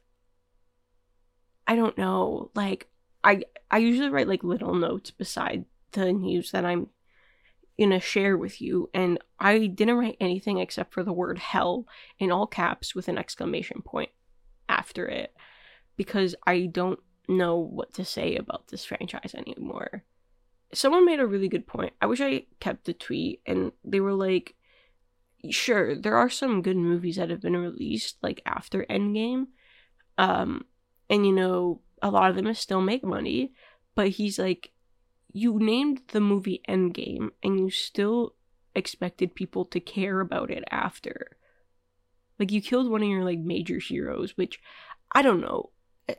I 1.66 1.76
don't 1.76 1.96
know, 1.96 2.50
like 2.54 2.88
I 3.22 3.42
I 3.70 3.78
usually 3.78 4.10
write 4.10 4.28
like 4.28 4.44
little 4.44 4.74
notes 4.74 5.10
beside 5.10 5.64
the 5.92 6.12
news 6.12 6.50
that 6.50 6.64
I'm 6.64 6.88
in 7.76 7.92
a 7.92 8.00
share 8.00 8.36
with 8.36 8.60
you, 8.60 8.88
and 8.94 9.18
I 9.38 9.66
didn't 9.66 9.96
write 9.96 10.16
anything 10.20 10.58
except 10.58 10.94
for 10.94 11.02
the 11.02 11.12
word 11.12 11.38
hell 11.38 11.86
in 12.18 12.30
all 12.30 12.46
caps 12.46 12.94
with 12.94 13.08
an 13.08 13.18
exclamation 13.18 13.82
point 13.82 14.10
after 14.68 15.06
it 15.06 15.34
because 15.96 16.34
I 16.46 16.66
don't 16.66 17.00
know 17.28 17.56
what 17.56 17.94
to 17.94 18.04
say 18.04 18.36
about 18.36 18.68
this 18.68 18.84
franchise 18.84 19.34
anymore. 19.34 20.04
Someone 20.72 21.04
made 21.04 21.20
a 21.20 21.26
really 21.26 21.48
good 21.48 21.66
point. 21.66 21.92
I 22.00 22.06
wish 22.06 22.20
I 22.20 22.46
kept 22.60 22.84
the 22.84 22.92
tweet, 22.92 23.40
and 23.46 23.72
they 23.84 24.00
were 24.00 24.14
like, 24.14 24.54
sure, 25.50 25.96
there 25.96 26.16
are 26.16 26.30
some 26.30 26.62
good 26.62 26.76
movies 26.76 27.16
that 27.16 27.30
have 27.30 27.40
been 27.40 27.56
released 27.56 28.16
like 28.22 28.40
after 28.46 28.86
Endgame. 28.88 29.46
Um, 30.16 30.64
and 31.10 31.26
you 31.26 31.32
know, 31.32 31.80
a 32.02 32.10
lot 32.10 32.30
of 32.30 32.36
them 32.36 32.52
still 32.54 32.80
make 32.80 33.04
money, 33.04 33.52
but 33.94 34.08
he's 34.08 34.38
like, 34.38 34.70
you 35.34 35.58
named 35.58 36.00
the 36.12 36.20
movie 36.20 36.62
Endgame 36.66 37.30
and 37.42 37.58
you 37.58 37.68
still 37.68 38.34
expected 38.74 39.34
people 39.34 39.64
to 39.66 39.80
care 39.80 40.20
about 40.20 40.50
it 40.50 40.64
after. 40.70 41.36
Like 42.38 42.52
you 42.52 42.62
killed 42.62 42.88
one 42.88 43.02
of 43.02 43.08
your 43.08 43.24
like 43.24 43.40
major 43.40 43.78
heroes, 43.78 44.36
which 44.36 44.60
I 45.12 45.22
don't 45.22 45.40
know. 45.40 45.70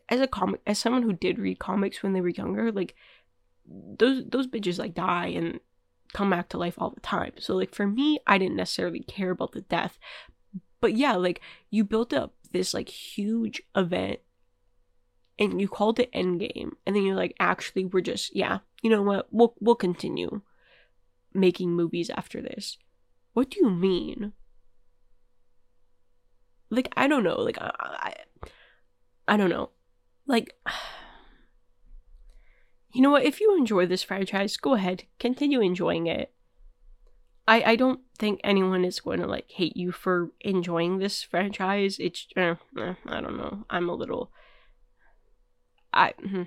As 0.10 0.20
a 0.20 0.28
comic 0.28 0.62
as 0.68 0.80
someone 0.80 1.04
who 1.04 1.13
did 1.13 1.39
read 1.39 1.60
comics 1.60 2.04
when 2.04 2.13
they 2.13 2.22
were 2.22 2.30
younger, 2.30 2.72
like 2.72 2.96
those 3.66 4.24
those 4.28 4.48
bitches 4.48 4.80
like 4.80 4.94
die 4.94 5.28
and 5.28 5.60
come 6.13 6.30
back 6.30 6.50
to 6.50 6.58
life 6.58 6.76
all 6.78 6.89
the 6.89 7.00
time. 7.00 7.32
So 7.39 7.56
like 7.56 7.74
for 7.74 7.88
me, 7.88 8.20
I 8.28 8.38
didn't 8.38 8.58
necessarily 8.58 9.02
care 9.02 9.32
about 9.32 9.54
the 9.54 9.62
death. 9.62 9.98
But 10.82 10.96
yeah, 10.96 11.16
like 11.16 11.39
you 11.70 11.86
built 11.86 12.13
up 12.13 12.34
this 12.52 12.74
like 12.74 12.89
huge 12.89 13.62
event 13.76 14.20
and 15.38 15.60
you 15.60 15.67
called 15.67 16.00
it 16.00 16.12
Endgame, 16.13 16.71
and 16.86 16.95
then 16.95 17.04
you're 17.04 17.15
like, 17.15 17.36
actually, 17.39 17.86
we're 17.86 18.02
just 18.02 18.36
yeah, 18.36 18.60
you 18.82 18.89
know 18.89 19.02
what? 19.02 19.28
We'll 19.32 19.56
we'll 19.60 19.76
continue 19.76 20.41
making 21.34 21.71
movies 21.71 22.10
after 22.10 22.41
this. 22.41 22.78
What 23.34 23.52
do 23.52 23.60
you 23.60 23.69
mean? 23.69 24.34
Like 26.69 26.91
I 26.95 27.08
don't 27.08 27.24
know. 27.24 27.41
Like 27.41 27.58
I 27.60 28.15
I, 29.28 29.38
don't 29.38 29.50
know. 29.50 29.71
Like 30.26 30.56
you 32.93 33.02
know 33.02 33.12
what? 33.12 33.26
If 33.26 33.41
you 33.41 33.56
enjoy 33.58 33.86
this 33.86 34.04
franchise, 34.04 34.58
go 34.58 34.74
ahead, 34.74 35.04
continue 35.19 35.62
enjoying 35.62 36.08
it. 36.08 36.32
I 37.48 37.63
I 37.63 37.76
don't 37.76 38.00
think 38.17 38.39
anyone 38.43 38.86
is 38.86 39.02
going 39.02 39.19
to 39.19 39.28
like 39.28 39.52
hate 39.52 39.78
you 39.78 39.91
for 39.91 40.32
enjoying 40.41 40.98
this 40.98 41.21
franchise. 41.21 41.98
It's 42.00 42.28
eh, 42.36 42.56
eh, 42.80 42.95
I 43.06 43.21
don't 43.21 43.38
know. 43.38 43.65
I'm 43.69 43.89
a 43.89 43.95
little 43.95 44.32
I. 45.96 46.14
Hmm. 46.20 46.44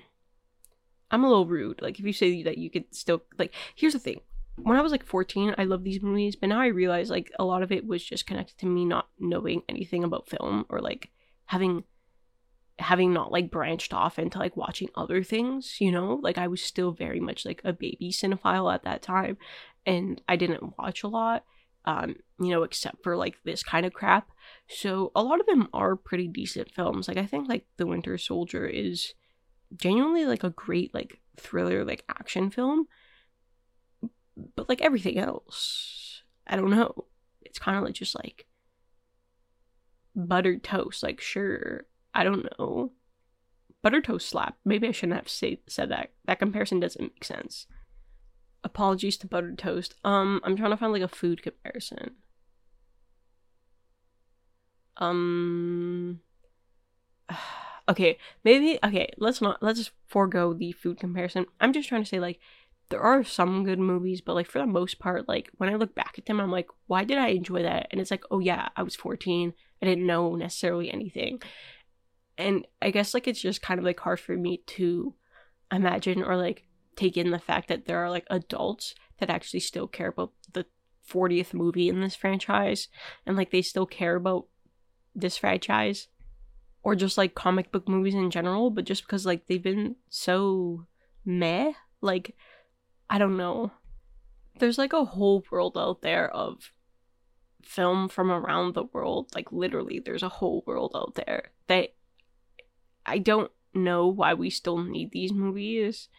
I'm 1.11 1.23
a 1.23 1.27
little 1.27 1.47
rude. 1.47 1.81
Like 1.81 1.99
if 1.99 2.05
you 2.05 2.13
say 2.13 2.43
that 2.43 2.59
you 2.59 2.69
could 2.69 2.93
still 2.93 3.23
like 3.37 3.53
here's 3.75 3.93
the 3.93 3.99
thing. 3.99 4.21
When 4.57 4.77
I 4.77 4.81
was 4.81 4.91
like 4.91 5.05
14, 5.05 5.55
I 5.57 5.63
loved 5.63 5.85
these 5.85 6.01
movies, 6.01 6.35
but 6.35 6.49
now 6.49 6.59
I 6.59 6.67
realize 6.67 7.09
like 7.09 7.31
a 7.39 7.45
lot 7.45 7.63
of 7.63 7.71
it 7.71 7.87
was 7.87 8.03
just 8.03 8.27
connected 8.27 8.57
to 8.59 8.65
me 8.65 8.85
not 8.85 9.07
knowing 9.17 9.63
anything 9.69 10.03
about 10.03 10.29
film 10.29 10.65
or 10.69 10.81
like 10.81 11.09
having 11.45 11.85
having 12.77 13.11
not 13.13 13.31
like 13.31 13.51
branched 13.51 13.93
off 13.93 14.19
into 14.19 14.37
like 14.37 14.55
watching 14.55 14.89
other 14.95 15.23
things, 15.23 15.77
you 15.79 15.91
know? 15.91 16.19
Like 16.21 16.37
I 16.37 16.47
was 16.47 16.61
still 16.61 16.91
very 16.91 17.19
much 17.19 17.45
like 17.45 17.61
a 17.65 17.73
baby 17.73 18.11
cinephile 18.11 18.73
at 18.73 18.83
that 18.83 19.01
time 19.01 19.37
and 19.85 20.21
I 20.27 20.35
didn't 20.35 20.77
watch 20.77 21.03
a 21.03 21.07
lot 21.07 21.43
um, 21.85 22.17
you 22.39 22.49
know, 22.49 22.63
except 22.63 23.03
for 23.03 23.15
like 23.15 23.37
this 23.43 23.63
kind 23.63 23.85
of 23.85 23.93
crap. 23.93 24.29
So 24.67 25.11
a 25.15 25.23
lot 25.23 25.39
of 25.39 25.45
them 25.45 25.69
are 25.73 25.95
pretty 25.95 26.27
decent 26.27 26.71
films. 26.71 27.07
Like 27.07 27.17
I 27.17 27.25
think 27.25 27.47
like 27.47 27.65
The 27.77 27.87
Winter 27.87 28.17
Soldier 28.17 28.65
is 28.65 29.13
genuinely 29.75 30.25
like 30.25 30.43
a 30.43 30.49
great 30.49 30.93
like 30.93 31.19
thriller 31.37 31.85
like 31.85 32.03
action 32.09 32.49
film 32.49 32.87
but 34.55 34.69
like 34.69 34.81
everything 34.81 35.17
else 35.17 36.23
i 36.47 36.55
don't 36.55 36.71
know. 36.71 37.05
It's 37.41 37.59
kind 37.59 37.77
of 37.77 37.83
like 37.83 37.93
just 37.93 38.15
like 38.15 38.45
buttered 40.15 40.63
toast 40.63 41.03
like 41.03 41.21
sure 41.21 41.85
i 42.13 42.23
don't 42.23 42.47
know. 42.57 42.91
Buttered 43.81 44.03
toast 44.03 44.27
slap 44.27 44.57
maybe 44.65 44.87
i 44.87 44.91
shouldn't 44.91 45.17
have 45.17 45.29
say, 45.29 45.61
said 45.67 45.89
that. 45.89 46.11
That 46.25 46.39
comparison 46.39 46.79
doesn't 46.79 47.01
make 47.01 47.23
sense. 47.23 47.67
Apologies 48.63 49.17
to 49.17 49.27
buttered 49.27 49.57
toast. 49.57 49.95
Um 50.03 50.41
i'm 50.43 50.55
trying 50.57 50.71
to 50.71 50.77
find 50.77 50.91
like 50.91 51.01
a 51.01 51.07
food 51.07 51.43
comparison. 51.43 52.15
Um 54.97 56.21
okay, 57.89 58.17
maybe 58.43 58.79
okay, 58.83 59.11
let's 59.17 59.41
not 59.41 59.61
let's 59.61 59.79
just 59.79 59.91
forego 60.07 60.53
the 60.53 60.71
food 60.71 60.99
comparison. 60.99 61.45
I'm 61.59 61.73
just 61.73 61.89
trying 61.89 62.03
to 62.03 62.09
say 62.09 62.19
like 62.19 62.39
there 62.89 63.01
are 63.01 63.23
some 63.23 63.63
good 63.63 63.79
movies, 63.79 64.21
but 64.21 64.35
like 64.35 64.47
for 64.47 64.59
the 64.59 64.67
most 64.67 64.99
part, 64.99 65.27
like 65.27 65.49
when 65.57 65.69
I 65.69 65.75
look 65.75 65.95
back 65.95 66.15
at 66.17 66.25
them, 66.25 66.39
I'm 66.39 66.51
like, 66.51 66.67
why 66.87 67.03
did 67.03 67.17
I 67.17 67.29
enjoy 67.29 67.63
that? 67.63 67.87
And 67.91 67.99
it's 67.99 68.11
like, 68.11 68.23
oh 68.31 68.39
yeah, 68.39 68.69
I 68.75 68.83
was 68.83 68.95
14. 68.95 69.53
I 69.81 69.85
didn't 69.85 70.07
know 70.07 70.35
necessarily 70.35 70.91
anything. 70.91 71.41
And 72.37 72.65
I 72.81 72.91
guess 72.91 73.13
like 73.13 73.27
it's 73.27 73.41
just 73.41 73.61
kind 73.61 73.79
of 73.79 73.85
like 73.85 73.99
hard 73.99 74.19
for 74.19 74.35
me 74.35 74.63
to 74.67 75.13
imagine 75.71 76.23
or 76.23 76.37
like 76.37 76.63
take 76.95 77.17
in 77.17 77.31
the 77.31 77.39
fact 77.39 77.67
that 77.67 77.85
there 77.85 77.99
are 77.99 78.09
like 78.09 78.25
adults 78.29 78.95
that 79.19 79.29
actually 79.29 79.59
still 79.59 79.87
care 79.87 80.07
about 80.07 80.31
the 80.53 80.65
40th 81.07 81.53
movie 81.53 81.89
in 81.89 82.01
this 82.01 82.15
franchise 82.15 82.87
and 83.25 83.35
like 83.35 83.51
they 83.51 83.61
still 83.61 83.85
care 83.85 84.15
about 84.15 84.45
this 85.15 85.37
franchise 85.37 86.07
or 86.83 86.95
just 86.95 87.17
like 87.17 87.35
comic 87.35 87.71
book 87.71 87.87
movies 87.87 88.15
in 88.15 88.31
general, 88.31 88.69
but 88.69 88.85
just 88.85 89.03
because 89.03 89.25
like 89.25 89.47
they've 89.47 89.63
been 89.63 89.95
so 90.09 90.85
meh, 91.25 91.73
like 92.01 92.35
I 93.09 93.17
don't 93.17 93.37
know. 93.37 93.71
There's 94.59 94.77
like 94.77 94.93
a 94.93 95.05
whole 95.05 95.43
world 95.51 95.77
out 95.77 96.01
there 96.01 96.29
of 96.29 96.71
film 97.63 98.09
from 98.09 98.31
around 98.31 98.73
the 98.73 98.83
world. 98.83 99.31
Like 99.35 99.51
literally 99.51 99.99
there's 99.99 100.23
a 100.23 100.29
whole 100.29 100.63
world 100.65 100.91
out 100.95 101.15
there 101.15 101.51
that 101.67 101.93
I 103.05 103.17
don't 103.17 103.51
know 103.73 104.07
why 104.07 104.33
we 104.33 104.49
still 104.49 104.77
need 104.77 105.11
these 105.11 105.31
movies 105.31 106.09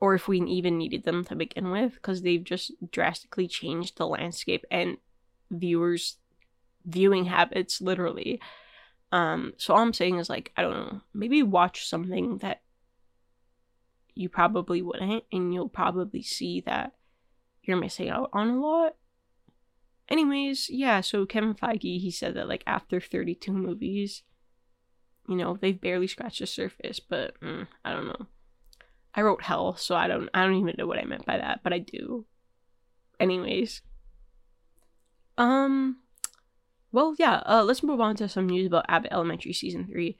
or 0.00 0.14
if 0.14 0.28
we 0.28 0.40
even 0.42 0.76
needed 0.76 1.04
them 1.04 1.24
to 1.24 1.34
begin 1.34 1.70
with 1.70 1.94
because 1.94 2.22
they've 2.22 2.44
just 2.44 2.72
drastically 2.90 3.46
changed 3.46 3.96
the 3.96 4.06
landscape 4.06 4.64
and 4.70 4.98
viewers 5.50 6.18
viewing 6.84 7.26
habits 7.26 7.80
literally 7.80 8.40
Um, 9.14 9.52
so 9.58 9.72
all 9.74 9.80
I'm 9.80 9.92
saying 9.92 10.18
is 10.18 10.28
like, 10.28 10.50
I 10.56 10.62
don't 10.62 10.72
know, 10.72 11.00
maybe 11.14 11.40
watch 11.40 11.86
something 11.86 12.38
that 12.38 12.62
you 14.16 14.28
probably 14.28 14.82
wouldn't, 14.82 15.22
and 15.30 15.54
you'll 15.54 15.68
probably 15.68 16.20
see 16.20 16.60
that 16.62 16.94
you're 17.62 17.76
missing 17.76 18.10
out 18.10 18.28
on 18.32 18.48
a 18.48 18.60
lot. 18.60 18.96
Anyways, 20.08 20.68
yeah, 20.68 21.00
so 21.00 21.26
Kevin 21.26 21.54
Feige, 21.54 22.00
he 22.00 22.10
said 22.10 22.34
that 22.34 22.48
like 22.48 22.64
after 22.66 23.00
32 23.00 23.52
movies, 23.52 24.24
you 25.28 25.36
know, 25.36 25.56
they've 25.60 25.80
barely 25.80 26.08
scratched 26.08 26.40
the 26.40 26.46
surface, 26.48 26.98
but 26.98 27.40
mm, 27.40 27.68
I 27.84 27.92
don't 27.92 28.08
know. 28.08 28.26
I 29.14 29.22
wrote 29.22 29.42
hell, 29.42 29.76
so 29.76 29.94
I 29.94 30.08
don't 30.08 30.28
I 30.34 30.42
don't 30.42 30.56
even 30.56 30.74
know 30.76 30.88
what 30.88 30.98
I 30.98 31.04
meant 31.04 31.24
by 31.24 31.38
that, 31.38 31.60
but 31.62 31.72
I 31.72 31.78
do. 31.78 32.26
Anyways. 33.20 33.80
Um 35.38 35.98
well, 36.94 37.14
yeah, 37.18 37.42
uh, 37.46 37.64
let's 37.64 37.82
move 37.82 38.00
on 38.00 38.16
to 38.16 38.28
some 38.28 38.46
news 38.46 38.66
about 38.66 38.86
Abbott 38.88 39.12
Elementary 39.12 39.52
season 39.52 39.86
3 39.86 40.16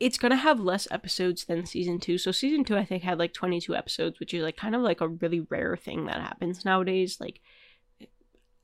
it's 0.00 0.18
gonna 0.18 0.36
have 0.36 0.60
less 0.60 0.86
episodes 0.90 1.44
than 1.44 1.66
season 1.66 1.98
two. 1.98 2.18
So 2.18 2.30
season 2.30 2.64
two, 2.64 2.76
I 2.76 2.84
think, 2.84 3.02
had 3.02 3.18
like 3.18 3.32
22 3.32 3.74
episodes, 3.74 4.20
which 4.20 4.32
is 4.32 4.42
like 4.42 4.56
kind 4.56 4.74
of 4.74 4.82
like 4.82 5.00
a 5.00 5.08
really 5.08 5.40
rare 5.40 5.76
thing 5.76 6.06
that 6.06 6.20
happens 6.20 6.64
nowadays. 6.64 7.18
Like, 7.20 7.40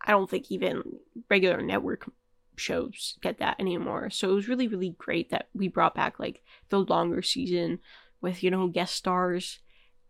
I 0.00 0.12
don't 0.12 0.30
think 0.30 0.50
even 0.50 0.82
regular 1.28 1.60
network 1.60 2.08
shows 2.56 3.18
get 3.20 3.38
that 3.38 3.58
anymore. 3.58 4.10
So 4.10 4.30
it 4.30 4.34
was 4.34 4.48
really, 4.48 4.68
really 4.68 4.94
great 4.96 5.30
that 5.30 5.48
we 5.54 5.66
brought 5.66 5.94
back 5.94 6.20
like 6.20 6.42
the 6.68 6.78
longer 6.78 7.22
season 7.22 7.80
with 8.20 8.42
you 8.42 8.50
know 8.50 8.68
guest 8.68 8.94
stars, 8.94 9.58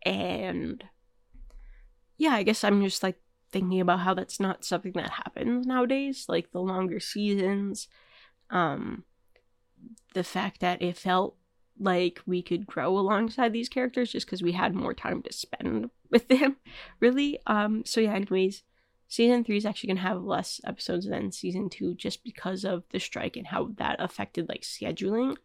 and 0.03 0.83
yeah, 2.17 2.33
I 2.33 2.43
guess 2.43 2.63
I'm 2.63 2.83
just 2.83 3.01
like 3.01 3.19
thinking 3.55 3.79
about 3.79 4.01
how 4.01 4.13
that's 4.13 4.37
not 4.37 4.65
something 4.65 4.91
that 4.95 5.11
happens 5.11 5.65
nowadays. 5.65 6.25
Like 6.27 6.51
the 6.51 6.59
longer 6.59 6.99
seasons, 6.99 7.87
um 8.49 9.05
the 10.13 10.25
fact 10.25 10.59
that 10.59 10.81
it 10.81 10.97
felt 10.97 11.37
like 11.79 12.19
we 12.25 12.41
could 12.41 12.67
grow 12.67 12.97
alongside 12.97 13.53
these 13.53 13.69
characters 13.69 14.11
just 14.11 14.25
because 14.25 14.43
we 14.43 14.51
had 14.51 14.75
more 14.75 14.93
time 14.93 15.21
to 15.21 15.31
spend 15.31 15.89
with 16.09 16.27
them 16.27 16.57
really 16.99 17.39
um 17.47 17.83
so 17.85 17.99
yeah 17.99 18.13
anyways 18.13 18.63
season 19.07 19.43
three 19.43 19.57
is 19.57 19.65
actually 19.65 19.87
gonna 19.87 19.99
have 19.99 20.21
less 20.21 20.61
episodes 20.65 21.07
than 21.07 21.31
season 21.31 21.69
two 21.69 21.93
just 21.95 22.23
because 22.23 22.63
of 22.63 22.83
the 22.91 22.99
strike 22.99 23.35
and 23.35 23.47
how 23.47 23.69
that 23.77 23.97
affected 23.99 24.47
like 24.47 24.61
scheduling 24.61 25.35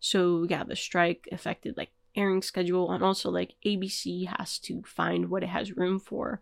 so 0.00 0.46
yeah 0.50 0.64
the 0.64 0.76
strike 0.76 1.28
affected 1.32 1.76
like 1.76 1.90
airing 2.14 2.42
schedule 2.42 2.90
and 2.90 3.02
also 3.02 3.30
like 3.30 3.54
abc 3.64 4.26
has 4.38 4.58
to 4.58 4.82
find 4.82 5.30
what 5.30 5.42
it 5.42 5.48
has 5.48 5.76
room 5.76 5.98
for 5.98 6.40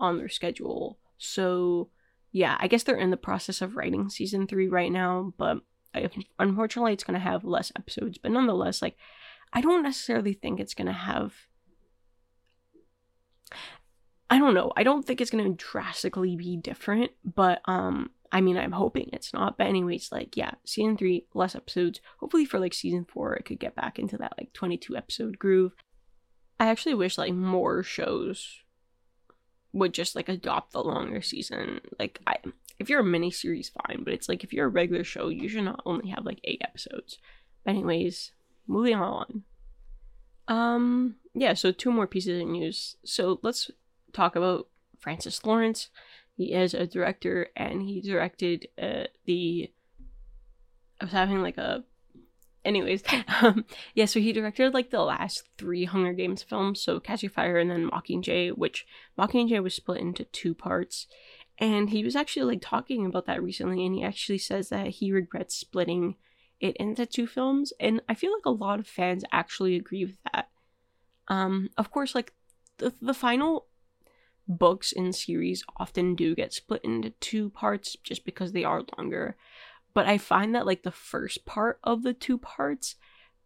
on 0.00 0.18
their 0.18 0.28
schedule. 0.28 0.98
So 1.18 1.90
yeah 2.32 2.56
i 2.60 2.68
guess 2.68 2.82
they're 2.82 2.96
in 2.96 3.10
the 3.10 3.16
process 3.16 3.60
of 3.60 3.76
writing 3.76 4.08
season 4.08 4.46
three 4.46 4.68
right 4.68 4.92
now 4.92 5.32
but 5.36 5.58
unfortunately 6.38 6.92
it's 6.92 7.02
going 7.02 7.18
to 7.18 7.24
have 7.24 7.42
less 7.42 7.72
episodes. 7.74 8.16
But 8.16 8.30
nonetheless 8.30 8.80
like 8.80 8.96
i 9.52 9.60
don't 9.60 9.82
necessarily 9.82 10.34
think 10.34 10.60
it's 10.60 10.74
going 10.74 10.86
to 10.86 10.92
have 10.92 11.34
i 14.28 14.38
don't 14.38 14.54
know. 14.54 14.72
I 14.76 14.84
don't 14.84 15.04
think 15.04 15.20
it's 15.20 15.32
going 15.32 15.44
to 15.44 15.64
drastically 15.64 16.36
be 16.36 16.56
different 16.56 17.10
but 17.24 17.60
um 17.64 18.10
i 18.30 18.40
mean 18.40 18.56
i'm 18.56 18.72
hoping 18.72 19.10
it's 19.12 19.34
not. 19.34 19.58
But 19.58 19.66
anyways 19.66 20.12
like 20.12 20.36
yeah 20.36 20.52
season 20.64 20.96
three 20.96 21.26
less 21.34 21.56
episodes. 21.56 22.00
Hopefully 22.18 22.44
for 22.44 22.60
like 22.60 22.74
season 22.74 23.04
four 23.04 23.34
it 23.34 23.44
could 23.44 23.58
get 23.58 23.74
back 23.74 23.98
into 23.98 24.16
that 24.18 24.34
like 24.38 24.52
22 24.52 24.96
episode 24.96 25.38
groove. 25.40 25.72
I 26.60 26.68
actually 26.68 26.94
wish 26.94 27.18
like 27.18 27.34
more 27.34 27.82
shows 27.82 28.60
would 29.72 29.94
just 29.94 30.16
like 30.16 30.28
adopt 30.28 30.72
the 30.72 30.82
longer 30.82 31.22
season 31.22 31.80
like 31.98 32.20
i 32.26 32.36
if 32.80 32.88
you're 32.88 33.00
a 33.00 33.04
mini 33.04 33.30
series, 33.30 33.68
fine, 33.68 34.02
but 34.02 34.14
it's 34.14 34.28
like 34.28 34.42
if 34.42 34.54
you're 34.54 34.66
a 34.66 34.70
regular 34.70 35.04
show, 35.04 35.28
you 35.28 35.48
should 35.48 35.64
not 35.64 35.82
only 35.84 36.08
have 36.08 36.24
like 36.24 36.40
eight 36.44 36.62
episodes. 36.64 37.18
But 37.62 37.72
anyways, 37.72 38.32
moving 38.66 38.96
on. 38.96 39.44
Um, 40.48 41.16
yeah, 41.34 41.52
so 41.52 41.70
two 41.70 41.92
more 41.92 42.06
pieces 42.06 42.40
of 42.40 42.48
news. 42.48 42.96
So 43.04 43.38
let's 43.42 43.70
talk 44.14 44.34
about 44.34 44.68
Francis 44.98 45.44
Lawrence. 45.44 45.90
He 46.38 46.54
is 46.54 46.72
a 46.72 46.86
director, 46.86 47.48
and 47.54 47.82
he 47.82 48.00
directed 48.00 48.66
uh, 48.80 49.04
the. 49.26 49.70
I 51.02 51.04
was 51.04 51.12
having 51.12 51.42
like 51.42 51.58
a 51.58 51.84
anyways 52.64 53.02
um 53.42 53.64
yeah 53.94 54.04
so 54.04 54.20
he 54.20 54.32
directed 54.32 54.74
like 54.74 54.90
the 54.90 55.00
last 55.00 55.44
three 55.56 55.84
hunger 55.84 56.12
games 56.12 56.42
films 56.42 56.80
so 56.82 57.00
catching 57.00 57.30
fire 57.30 57.58
and 57.58 57.70
then 57.70 57.88
mockingjay 57.88 58.50
which 58.56 58.86
mockingjay 59.18 59.62
was 59.62 59.74
split 59.74 60.00
into 60.00 60.24
two 60.24 60.54
parts 60.54 61.06
and 61.60 61.90
he 61.90 62.02
was 62.02 62.16
actually 62.16 62.54
like 62.54 62.62
talking 62.62 63.04
about 63.04 63.26
that 63.26 63.42
recently, 63.42 63.84
and 63.84 63.94
he 63.94 64.02
actually 64.02 64.38
says 64.38 64.70
that 64.70 64.88
he 64.88 65.12
regrets 65.12 65.54
splitting 65.54 66.16
it 66.58 66.74
into 66.78 67.04
two 67.04 67.26
films. 67.26 67.72
And 67.78 68.00
I 68.08 68.14
feel 68.14 68.32
like 68.32 68.46
a 68.46 68.50
lot 68.50 68.80
of 68.80 68.86
fans 68.86 69.24
actually 69.30 69.76
agree 69.76 70.06
with 70.06 70.16
that. 70.32 70.48
Um, 71.28 71.68
of 71.76 71.90
course, 71.90 72.14
like 72.14 72.32
the 72.78 72.94
the 73.02 73.14
final 73.14 73.66
books 74.48 74.90
in 74.90 75.12
series 75.12 75.62
often 75.76 76.14
do 76.14 76.34
get 76.34 76.54
split 76.54 76.80
into 76.82 77.10
two 77.20 77.50
parts 77.50 77.94
just 78.02 78.24
because 78.24 78.52
they 78.52 78.64
are 78.64 78.82
longer. 78.96 79.36
But 79.92 80.06
I 80.06 80.18
find 80.18 80.54
that 80.54 80.66
like 80.66 80.82
the 80.82 80.90
first 80.90 81.44
part 81.46 81.80
of 81.82 82.02
the 82.02 82.14
two 82.14 82.38
parts 82.38 82.96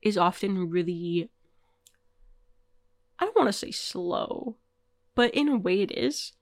is 0.02 0.18
often 0.18 0.70
really 0.70 1.30
I 3.18 3.24
don't 3.24 3.36
want 3.36 3.48
to 3.48 3.52
say 3.52 3.70
slow, 3.70 4.56
but 5.14 5.32
in 5.34 5.48
a 5.48 5.56
way 5.56 5.80
it 5.80 5.92
is 5.92 6.32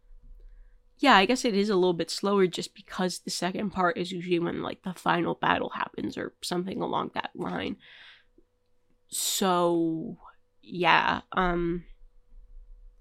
yeah, 1.02 1.16
I 1.16 1.26
guess 1.26 1.44
it 1.44 1.56
is 1.56 1.68
a 1.68 1.74
little 1.74 1.94
bit 1.94 2.10
slower 2.10 2.46
just 2.46 2.76
because 2.76 3.18
the 3.18 3.30
second 3.30 3.70
part 3.70 3.98
is 3.98 4.12
usually 4.12 4.38
when 4.38 4.62
like 4.62 4.82
the 4.84 4.94
final 4.94 5.34
battle 5.34 5.70
happens 5.70 6.16
or 6.16 6.32
something 6.42 6.80
along 6.80 7.10
that 7.14 7.30
line. 7.34 7.76
So, 9.08 10.18
yeah, 10.62 11.22
um 11.32 11.84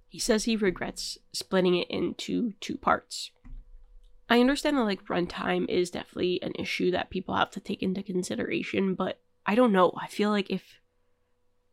he 0.09 0.19
says 0.19 0.43
he 0.43 0.55
regrets 0.55 1.19
splitting 1.31 1.75
it 1.75 1.89
into 1.89 2.53
two 2.59 2.75
parts. 2.75 3.31
I 4.31 4.39
understand 4.39 4.77
that 4.77 4.83
like 4.83 5.07
runtime 5.07 5.69
is 5.69 5.91
definitely 5.91 6.41
an 6.41 6.53
issue 6.57 6.89
that 6.91 7.09
people 7.09 7.35
have 7.35 7.51
to 7.51 7.59
take 7.59 7.83
into 7.83 8.01
consideration, 8.01 8.95
but 8.95 9.19
I 9.45 9.55
don't 9.55 9.73
know. 9.73 9.91
I 9.99 10.07
feel 10.07 10.29
like 10.29 10.49
if 10.49 10.79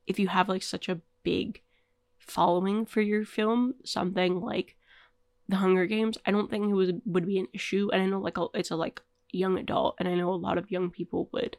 if 0.08 0.18
you 0.18 0.26
have 0.26 0.48
like 0.48 0.64
such 0.64 0.88
a 0.88 1.00
big 1.22 1.62
following 2.18 2.84
for 2.84 3.00
your 3.00 3.24
film, 3.24 3.74
something 3.84 4.40
like 4.40 4.74
the 5.48 5.54
Hunger 5.54 5.86
Games, 5.86 6.18
I 6.26 6.32
don't 6.32 6.50
think 6.50 6.68
it 6.68 6.74
was 6.74 6.90
would 7.06 7.26
be 7.28 7.38
an 7.38 7.46
issue. 7.52 7.90
And 7.92 8.02
I 8.02 8.06
know 8.06 8.18
like 8.18 8.38
a, 8.38 8.46
it's 8.54 8.72
a 8.72 8.76
like 8.76 9.02
young 9.30 9.56
adult, 9.56 9.94
and 10.00 10.08
I 10.08 10.16
know 10.16 10.30
a 10.30 10.34
lot 10.34 10.58
of 10.58 10.72
young 10.72 10.90
people 10.90 11.28
would. 11.32 11.58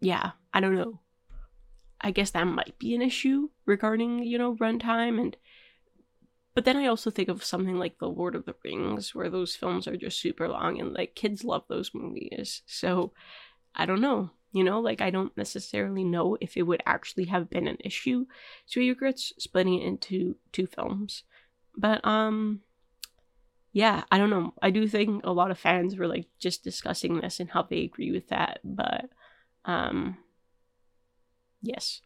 Yeah, 0.00 0.32
I 0.52 0.58
don't 0.58 0.74
know. 0.74 1.02
I 2.00 2.10
guess 2.10 2.32
that 2.32 2.48
might 2.48 2.80
be 2.80 2.96
an 2.96 3.02
issue 3.02 3.50
regarding 3.64 4.24
you 4.24 4.38
know 4.38 4.56
runtime 4.56 5.20
and. 5.20 5.36
But 6.54 6.64
then 6.64 6.76
I 6.76 6.86
also 6.86 7.10
think 7.10 7.28
of 7.28 7.44
something 7.44 7.78
like 7.78 7.98
The 7.98 8.08
Lord 8.08 8.34
of 8.34 8.44
the 8.44 8.56
Rings, 8.64 9.14
where 9.14 9.30
those 9.30 9.54
films 9.54 9.86
are 9.86 9.96
just 9.96 10.20
super 10.20 10.48
long 10.48 10.80
and 10.80 10.92
like 10.92 11.14
kids 11.14 11.44
love 11.44 11.64
those 11.68 11.92
movies. 11.94 12.62
So 12.66 13.12
I 13.74 13.86
don't 13.86 14.00
know. 14.00 14.30
You 14.52 14.64
know, 14.64 14.80
like 14.80 15.00
I 15.00 15.10
don't 15.10 15.36
necessarily 15.36 16.02
know 16.02 16.36
if 16.40 16.56
it 16.56 16.62
would 16.62 16.82
actually 16.84 17.26
have 17.26 17.48
been 17.50 17.68
an 17.68 17.76
issue. 17.80 18.26
He 18.66 18.88
regrets 18.88 19.32
splitting 19.38 19.80
it 19.80 19.86
into 19.86 20.36
two 20.52 20.66
films. 20.66 21.22
But 21.76 22.04
um 22.04 22.62
yeah, 23.72 24.02
I 24.10 24.18
don't 24.18 24.30
know. 24.30 24.54
I 24.60 24.70
do 24.70 24.88
think 24.88 25.24
a 25.24 25.32
lot 25.32 25.52
of 25.52 25.58
fans 25.58 25.96
were 25.96 26.08
like 26.08 26.26
just 26.40 26.64
discussing 26.64 27.20
this 27.20 27.38
and 27.38 27.50
how 27.50 27.62
they 27.62 27.84
agree 27.84 28.10
with 28.10 28.28
that, 28.28 28.58
but 28.64 29.08
um 29.64 30.18
yes. 31.62 32.00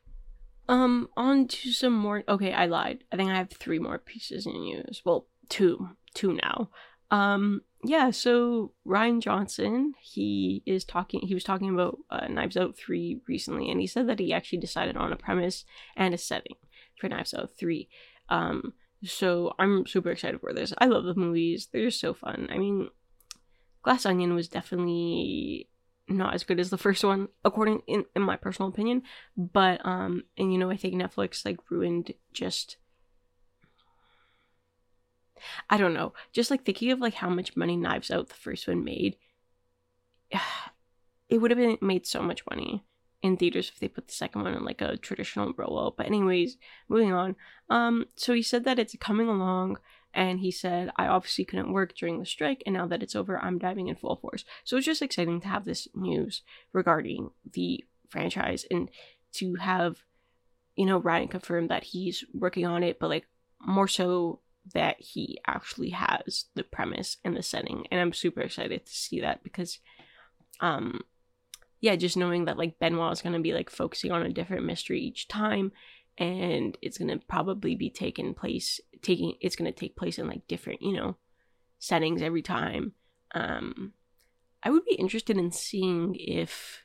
Um 0.68 1.08
on 1.16 1.46
to 1.48 1.72
some 1.72 1.92
more 1.92 2.24
okay, 2.28 2.52
I 2.52 2.66
lied. 2.66 3.04
I 3.12 3.16
think 3.16 3.30
I 3.30 3.36
have 3.36 3.50
three 3.50 3.78
more 3.78 3.98
pieces 3.98 4.46
in 4.46 4.52
news. 4.52 5.02
Well, 5.04 5.26
two. 5.48 5.90
Two 6.14 6.38
now. 6.42 6.70
Um 7.10 7.62
yeah, 7.86 8.10
so 8.10 8.72
Rian 8.86 9.20
Johnson, 9.20 9.92
he 10.00 10.62
is 10.64 10.84
talking 10.84 11.20
he 11.20 11.34
was 11.34 11.44
talking 11.44 11.70
about 11.70 11.98
uh, 12.10 12.28
Knives 12.28 12.56
Out 12.56 12.78
3 12.78 13.20
recently 13.28 13.70
and 13.70 13.78
he 13.78 13.86
said 13.86 14.08
that 14.08 14.18
he 14.18 14.32
actually 14.32 14.58
decided 14.58 14.96
on 14.96 15.12
a 15.12 15.16
premise 15.16 15.66
and 15.96 16.14
a 16.14 16.18
setting 16.18 16.56
for 16.98 17.08
Knives 17.08 17.34
Out 17.34 17.50
3. 17.58 17.88
Um 18.30 18.72
so 19.04 19.54
I'm 19.58 19.86
super 19.86 20.10
excited 20.10 20.40
for 20.40 20.52
this. 20.52 20.72
I 20.78 20.86
love 20.86 21.04
the 21.04 21.14
movies. 21.14 21.68
They're 21.70 21.84
just 21.84 22.00
so 22.00 22.14
fun. 22.14 22.48
I 22.50 22.58
mean, 22.58 22.88
Glass 23.82 24.06
Onion 24.06 24.34
was 24.34 24.48
definitely 24.48 25.68
not 26.08 26.34
as 26.34 26.44
good 26.44 26.60
as 26.60 26.70
the 26.70 26.78
first 26.78 27.02
one, 27.04 27.28
according 27.44 27.82
in, 27.86 28.04
in 28.14 28.22
my 28.22 28.36
personal 28.36 28.68
opinion. 28.68 29.02
But 29.36 29.84
um, 29.84 30.24
and 30.36 30.52
you 30.52 30.58
know, 30.58 30.70
I 30.70 30.76
think 30.76 30.94
Netflix 30.94 31.44
like 31.44 31.58
ruined 31.70 32.12
just 32.32 32.76
I 35.68 35.76
don't 35.76 35.94
know. 35.94 36.12
Just 36.32 36.50
like 36.50 36.64
thinking 36.64 36.90
of 36.90 37.00
like 37.00 37.14
how 37.14 37.28
much 37.28 37.56
money 37.56 37.76
Knives 37.76 38.10
Out 38.10 38.28
the 38.28 38.34
first 38.34 38.68
one 38.68 38.84
made. 38.84 39.16
It 41.30 41.38
would 41.38 41.50
have 41.50 41.58
been 41.58 41.78
made 41.80 42.06
so 42.06 42.20
much 42.20 42.42
money 42.48 42.84
in 43.22 43.38
theaters 43.38 43.70
if 43.70 43.80
they 43.80 43.88
put 43.88 44.06
the 44.06 44.12
second 44.12 44.42
one 44.42 44.54
in 44.54 44.62
like 44.62 44.82
a 44.82 44.98
traditional 44.98 45.54
rollout. 45.54 45.96
But 45.96 46.06
anyways, 46.06 46.58
moving 46.86 47.14
on. 47.14 47.34
Um, 47.70 48.04
so 48.14 48.34
he 48.34 48.42
said 48.42 48.64
that 48.64 48.78
it's 48.78 48.94
coming 49.00 49.26
along 49.26 49.78
and 50.14 50.40
he 50.40 50.50
said, 50.50 50.90
I 50.96 51.06
obviously 51.06 51.44
couldn't 51.44 51.72
work 51.72 51.96
during 51.96 52.18
the 52.18 52.26
strike, 52.26 52.62
and 52.64 52.74
now 52.74 52.86
that 52.86 53.02
it's 53.02 53.16
over, 53.16 53.38
I'm 53.38 53.58
diving 53.58 53.88
in 53.88 53.96
full 53.96 54.16
force. 54.16 54.44
So 54.62 54.76
it's 54.76 54.86
just 54.86 55.02
exciting 55.02 55.40
to 55.40 55.48
have 55.48 55.64
this 55.64 55.88
news 55.94 56.42
regarding 56.72 57.30
the 57.52 57.84
franchise 58.08 58.64
and 58.70 58.88
to 59.34 59.56
have, 59.56 59.98
you 60.76 60.86
know, 60.86 61.00
Rian 61.00 61.30
confirm 61.30 61.66
that 61.68 61.84
he's 61.84 62.24
working 62.32 62.64
on 62.64 62.84
it, 62.84 63.00
but 63.00 63.10
like 63.10 63.26
more 63.60 63.88
so 63.88 64.40
that 64.72 65.00
he 65.00 65.40
actually 65.46 65.90
has 65.90 66.44
the 66.54 66.62
premise 66.62 67.16
and 67.24 67.36
the 67.36 67.42
setting. 67.42 67.86
And 67.90 68.00
I'm 68.00 68.12
super 68.12 68.40
excited 68.40 68.86
to 68.86 68.92
see 68.92 69.20
that 69.20 69.42
because, 69.42 69.80
um, 70.60 71.00
yeah, 71.80 71.96
just 71.96 72.16
knowing 72.16 72.44
that 72.46 72.56
like 72.56 72.78
Benoit 72.78 73.12
is 73.12 73.20
going 73.20 73.34
to 73.34 73.40
be 73.40 73.52
like 73.52 73.68
focusing 73.68 74.12
on 74.12 74.22
a 74.22 74.32
different 74.32 74.64
mystery 74.64 75.00
each 75.00 75.28
time 75.28 75.72
and 76.16 76.78
it's 76.80 76.98
going 76.98 77.08
to 77.08 77.26
probably 77.26 77.74
be 77.74 77.90
taking 77.90 78.34
place 78.34 78.80
taking 79.04 79.34
it's 79.40 79.56
going 79.56 79.72
to 79.72 79.78
take 79.78 79.96
place 79.96 80.18
in 80.18 80.26
like 80.26 80.46
different 80.48 80.82
you 80.82 80.92
know 80.92 81.16
settings 81.78 82.22
every 82.22 82.42
time. 82.42 82.92
Um 83.34 83.92
i 84.62 84.70
would 84.70 84.84
be 84.84 84.94
interested 84.94 85.36
in 85.36 85.52
seeing 85.52 86.16
if 86.18 86.84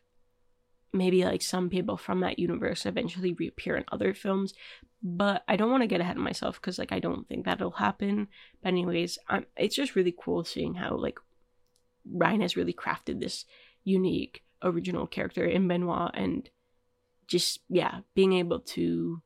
maybe 0.92 1.24
like 1.24 1.42
some 1.42 1.70
people 1.70 1.96
from 1.98 2.20
that 2.20 2.40
universe 2.40 2.86
eventually 2.86 3.34
reappear 3.34 3.76
in 3.78 3.86
other 3.92 4.14
films 4.14 4.54
but 5.02 5.44
i 5.48 5.56
don't 5.56 5.72
want 5.72 5.82
to 5.82 5.88
get 5.88 6.02
ahead 6.02 6.18
of 6.18 6.22
myself 6.22 6.56
because 6.60 6.78
like 6.78 6.92
i 6.92 7.00
don't 7.00 7.28
think 7.28 7.46
that'll 7.46 7.72
happen. 7.72 8.28
But 8.62 8.70
anyways 8.70 9.18
I'm, 9.28 9.46
it's 9.56 9.76
just 9.76 9.96
really 9.96 10.14
cool 10.18 10.44
seeing 10.44 10.74
how 10.74 10.98
like 10.98 11.20
Rian 12.12 12.42
has 12.42 12.58
really 12.58 12.74
crafted 12.74 13.20
this 13.20 13.46
unique 13.84 14.44
original 14.62 15.08
character 15.08 15.46
in 15.46 15.68
benoit 15.68 16.12
and 16.14 16.50
just 17.28 17.62
yeah 17.70 18.00
being 18.14 18.34
able 18.34 18.60
to 18.60 19.22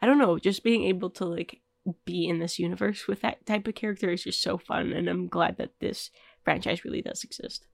i 0.00 0.06
don't 0.06 0.18
know 0.18 0.38
just 0.38 0.64
being 0.64 0.84
able 0.84 1.10
to 1.10 1.24
like 1.24 1.60
be 2.04 2.28
in 2.28 2.38
this 2.38 2.58
universe 2.58 3.06
with 3.08 3.20
that 3.22 3.44
type 3.44 3.66
of 3.66 3.74
character 3.74 4.10
is 4.10 4.24
just 4.24 4.42
so 4.42 4.56
fun 4.56 4.92
and 4.92 5.08
i'm 5.08 5.26
glad 5.26 5.56
that 5.56 5.72
this 5.80 6.10
franchise 6.44 6.84
really 6.84 7.02
does 7.02 7.24
exist 7.24 7.66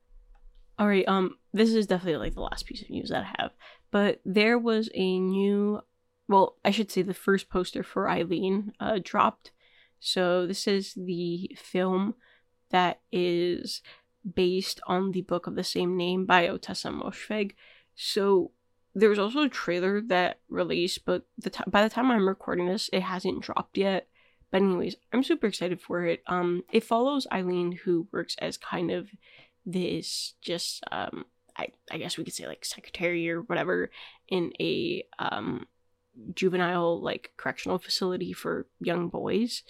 all 0.79 0.89
right 0.89 1.07
um 1.09 1.37
this 1.53 1.73
is 1.73 1.87
definitely 1.87 2.19
like 2.19 2.35
the 2.35 2.41
last 2.41 2.67
piece 2.67 2.83
of 2.83 2.91
news 2.91 3.11
that 3.11 3.25
i 3.25 3.43
have 3.43 3.51
but 3.91 4.21
there 4.25 4.59
was 4.59 4.89
a 4.95 5.19
new 5.19 5.81
well 6.29 6.57
i 6.65 6.71
should 6.71 6.91
say 6.91 7.03
the 7.03 7.15
first 7.15 7.51
poster 7.51 7.83
for 7.83 8.09
eileen 8.09 8.73
uh 8.81 8.99
dropped 9.03 9.51
so 10.01 10.47
this 10.47 10.67
is 10.67 10.95
the 10.95 11.51
film 11.57 12.15
that 12.71 13.01
is 13.11 13.83
based 14.35 14.81
on 14.87 15.13
the 15.13 15.23
book 15.23 15.47
of 15.47 15.55
the 15.55 15.65
same 15.65 15.97
name 15.97 16.27
by 16.27 16.47
Ottessa 16.47 16.93
Moshfegh. 16.93 17.53
So 17.95 18.53
there 18.99 19.09
was 19.09 19.19
also 19.19 19.43
a 19.43 19.49
trailer 19.49 20.01
that 20.03 20.41
released, 20.49 21.05
but 21.05 21.25
the 21.39 21.51
t- 21.51 21.63
by 21.67 21.83
the 21.83 21.91
time 21.91 22.11
I'm 22.11 22.29
recording 22.29 22.67
this, 22.67 22.91
it 22.93 23.03
hasn't 23.03 23.43
dropped 23.43 23.79
yet. 23.79 24.09
But 24.51 24.63
anyways, 24.63 24.97
I'm 25.13 25.23
super 25.23 25.47
excited 25.47 25.81
for 25.81 26.05
it. 26.05 26.23
Um, 26.27 26.65
it 26.73 26.85
follows 26.85 27.27
Eileen, 27.33 27.73
who 27.85 28.09
works 28.13 28.35
as 28.39 28.57
kind 28.57 28.91
of 28.91 29.11
this 29.67 30.35
just 30.41 30.83
um, 30.91 31.27
I 31.57 31.69
I 31.91 31.99
guess 31.99 32.17
we 32.17 32.25
could 32.25 32.35
say 32.35 32.47
like 32.47 32.65
secretary 32.65 33.29
or 33.31 33.43
whatever 33.43 33.91
in 34.29 34.53
a 34.61 35.05
um 35.19 35.67
juvenile 36.35 37.01
like 37.01 37.33
correctional 37.37 37.79
facility 37.79 38.33
for 38.33 38.67
young 38.81 39.09
boys 39.09 39.63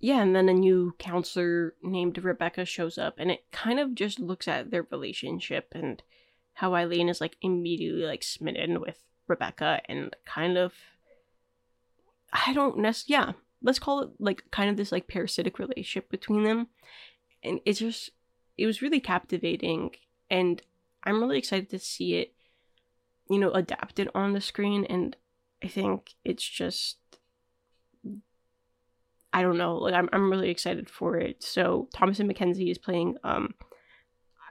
yeah, 0.00 0.22
and 0.22 0.34
then 0.34 0.48
a 0.48 0.54
new 0.54 0.94
counselor 0.98 1.74
named 1.82 2.22
Rebecca 2.24 2.64
shows 2.64 2.96
up, 2.96 3.16
and 3.18 3.30
it 3.30 3.44
kind 3.52 3.78
of 3.78 3.94
just 3.94 4.18
looks 4.18 4.48
at 4.48 4.70
their 4.70 4.86
relationship 4.90 5.68
and 5.72 6.02
how 6.54 6.74
Eileen 6.74 7.08
is 7.08 7.20
like 7.20 7.36
immediately 7.40 8.02
like 8.02 8.22
smitten 8.22 8.80
with 8.80 9.02
Rebecca 9.26 9.80
and 9.88 10.14
kind 10.26 10.58
of 10.58 10.74
I 12.32 12.52
don't 12.52 12.78
necessarily 12.78 13.26
yeah, 13.26 13.32
let's 13.62 13.78
call 13.78 14.00
it 14.02 14.10
like 14.18 14.44
kind 14.50 14.70
of 14.70 14.76
this 14.76 14.92
like 14.92 15.08
parasitic 15.08 15.58
relationship 15.58 16.10
between 16.10 16.44
them. 16.44 16.68
And 17.42 17.60
it's 17.64 17.78
just 17.78 18.10
it 18.58 18.66
was 18.66 18.82
really 18.82 19.00
captivating 19.00 19.90
and 20.30 20.60
I'm 21.04 21.20
really 21.20 21.38
excited 21.38 21.70
to 21.70 21.78
see 21.78 22.16
it, 22.16 22.34
you 23.28 23.38
know, 23.38 23.50
adapted 23.52 24.10
on 24.14 24.32
the 24.32 24.40
screen 24.40 24.84
and 24.84 25.16
I 25.62 25.68
think 25.68 26.14
it's 26.24 26.46
just 26.46 26.98
I 29.32 29.42
don't 29.42 29.58
know. 29.58 29.76
Like 29.76 29.94
I'm 29.94 30.08
I'm 30.12 30.30
really 30.30 30.50
excited 30.50 30.90
for 30.90 31.16
it. 31.16 31.42
So 31.42 31.88
Thomasin 31.94 32.30
McKenzie 32.30 32.70
is 32.70 32.78
playing 32.78 33.16
um 33.24 33.54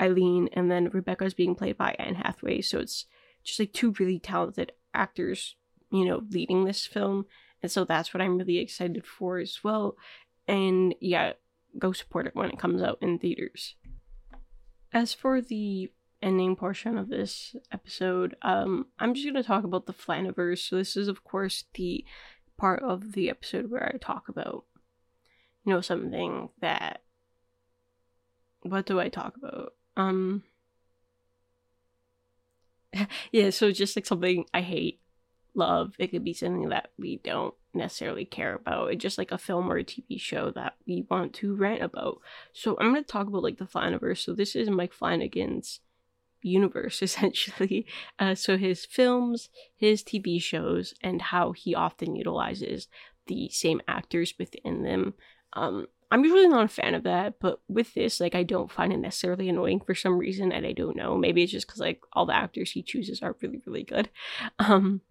Eileen 0.02 0.50
and 0.54 0.72
then 0.72 0.90
Rebecca 0.90 1.26
is 1.26 1.34
being 1.34 1.56
played 1.56 1.78
by 1.78 1.96
Anne 2.00 2.16
Hathaway. 2.16 2.62
So 2.62 2.80
it's 2.80 3.06
just 3.44 3.60
like 3.60 3.74
two 3.74 3.94
really 4.00 4.20
talented 4.20 4.72
actors, 4.94 5.56
you 5.92 6.06
know, 6.06 6.24
leading 6.30 6.66
this 6.66 6.86
film. 6.86 7.26
And 7.62 7.72
so 7.72 7.84
that's 7.84 8.14
what 8.14 8.22
I'm 8.22 8.38
really 8.38 8.60
excited 8.60 9.06
for 9.06 9.40
as 9.40 9.60
well. 9.64 9.98
And 10.48 10.96
yeah, 11.00 11.34
go 11.78 11.92
support 11.92 12.28
it 12.28 12.36
when 12.36 12.50
it 12.50 12.60
comes 12.60 12.82
out 12.82 13.00
in 13.02 13.20
theaters. 13.20 13.76
As 14.92 15.14
for 15.14 15.42
the 15.42 15.92
ending 16.22 16.56
portion 16.56 16.98
of 16.98 17.10
this 17.10 17.56
episode, 17.72 18.36
um, 18.42 18.88
I'm 18.98 19.14
just 19.14 19.28
gonna 19.28 19.44
talk 19.44 19.64
about 19.64 19.86
the 19.86 19.94
Flaniverse. 19.94 20.70
So 20.70 20.78
this 20.78 20.98
is 20.98 21.08
of 21.08 21.24
course 21.24 21.66
the 21.76 22.04
part 22.58 22.82
of 22.84 23.14
the 23.14 23.30
episode 23.30 23.70
where 23.70 23.86
I 23.94 23.98
talk 23.98 24.28
about 24.28 24.66
you 25.64 25.74
know 25.74 25.82
something 25.82 26.50
that 26.60 27.04
what 28.62 28.86
do 28.86 29.00
I 29.00 29.10
talk 29.10 29.38
about? 29.38 29.74
Um 30.00 30.44
yeah, 33.32 33.50
so 33.50 33.72
just 33.72 33.96
like 33.96 34.06
something 34.06 34.46
I 34.54 34.62
hate, 34.62 35.00
love. 35.54 35.94
It 36.00 36.08
could 36.08 36.24
be 36.24 36.34
something 36.34 36.70
that 36.70 36.90
we 36.98 37.18
don't 37.18 37.54
necessarily 37.74 38.26
care 38.26 38.56
about. 38.56 38.92
It's 38.92 39.02
just 39.02 39.18
like 39.18 39.32
a 39.32 39.38
film 39.38 39.72
or 39.72 39.78
a 39.78 39.84
TV 39.84 40.18
show 40.18 40.52
that 40.52 40.76
we 40.88 41.06
want 41.10 41.34
to 41.36 41.56
rant 41.56 41.84
about. 41.84 42.20
So 42.54 42.78
I'm 42.80 42.94
gonna 42.94 43.04
talk 43.04 43.28
about 43.28 43.44
like 43.44 43.58
the 43.58 43.66
Flaniverse. 43.66 44.20
So 44.24 44.34
this 44.34 44.56
is 44.56 44.70
Mike 44.70 44.94
Flanagan's 44.94 45.82
universe 46.42 47.02
essentially. 47.04 47.86
Uh, 48.18 48.36
so 48.36 48.58
his 48.58 48.86
films, 48.86 49.50
his 49.76 50.04
TV 50.04 50.40
shows, 50.40 50.94
and 51.02 51.22
how 51.22 51.52
he 51.52 51.76
often 51.76 52.16
utilizes 52.16 52.88
the 53.28 53.50
same 53.50 53.82
actors 53.88 54.34
within 54.40 54.84
them. 54.84 55.14
Um, 55.54 55.88
I'm 56.12 56.24
usually 56.24 56.48
not 56.48 56.66
a 56.66 56.70
fan 56.70 56.96
of 56.96 57.04
that, 57.04 57.36
but 57.40 57.60
with 57.68 57.94
this, 57.94 58.20
like, 58.20 58.34
I 58.34 58.44
don't 58.44 58.72
find 58.72 58.92
it 58.92 58.98
necessarily 58.98 59.48
annoying 59.48 59.80
for 59.80 59.94
some 59.94 60.18
reason, 60.18 60.52
and 60.52 60.66
I 60.66 60.72
don't 60.72 60.96
know. 60.96 61.18
Maybe 61.18 61.44
it's 61.44 61.52
just 61.52 61.68
because 61.68 61.80
like 61.80 62.02
all 62.14 62.26
the 62.26 62.36
actors 62.36 62.72
he 62.72 62.82
chooses 62.82 63.22
are 63.22 63.36
really, 63.42 63.62
really 63.66 63.84
good. 63.84 64.10
Um, 64.60 65.02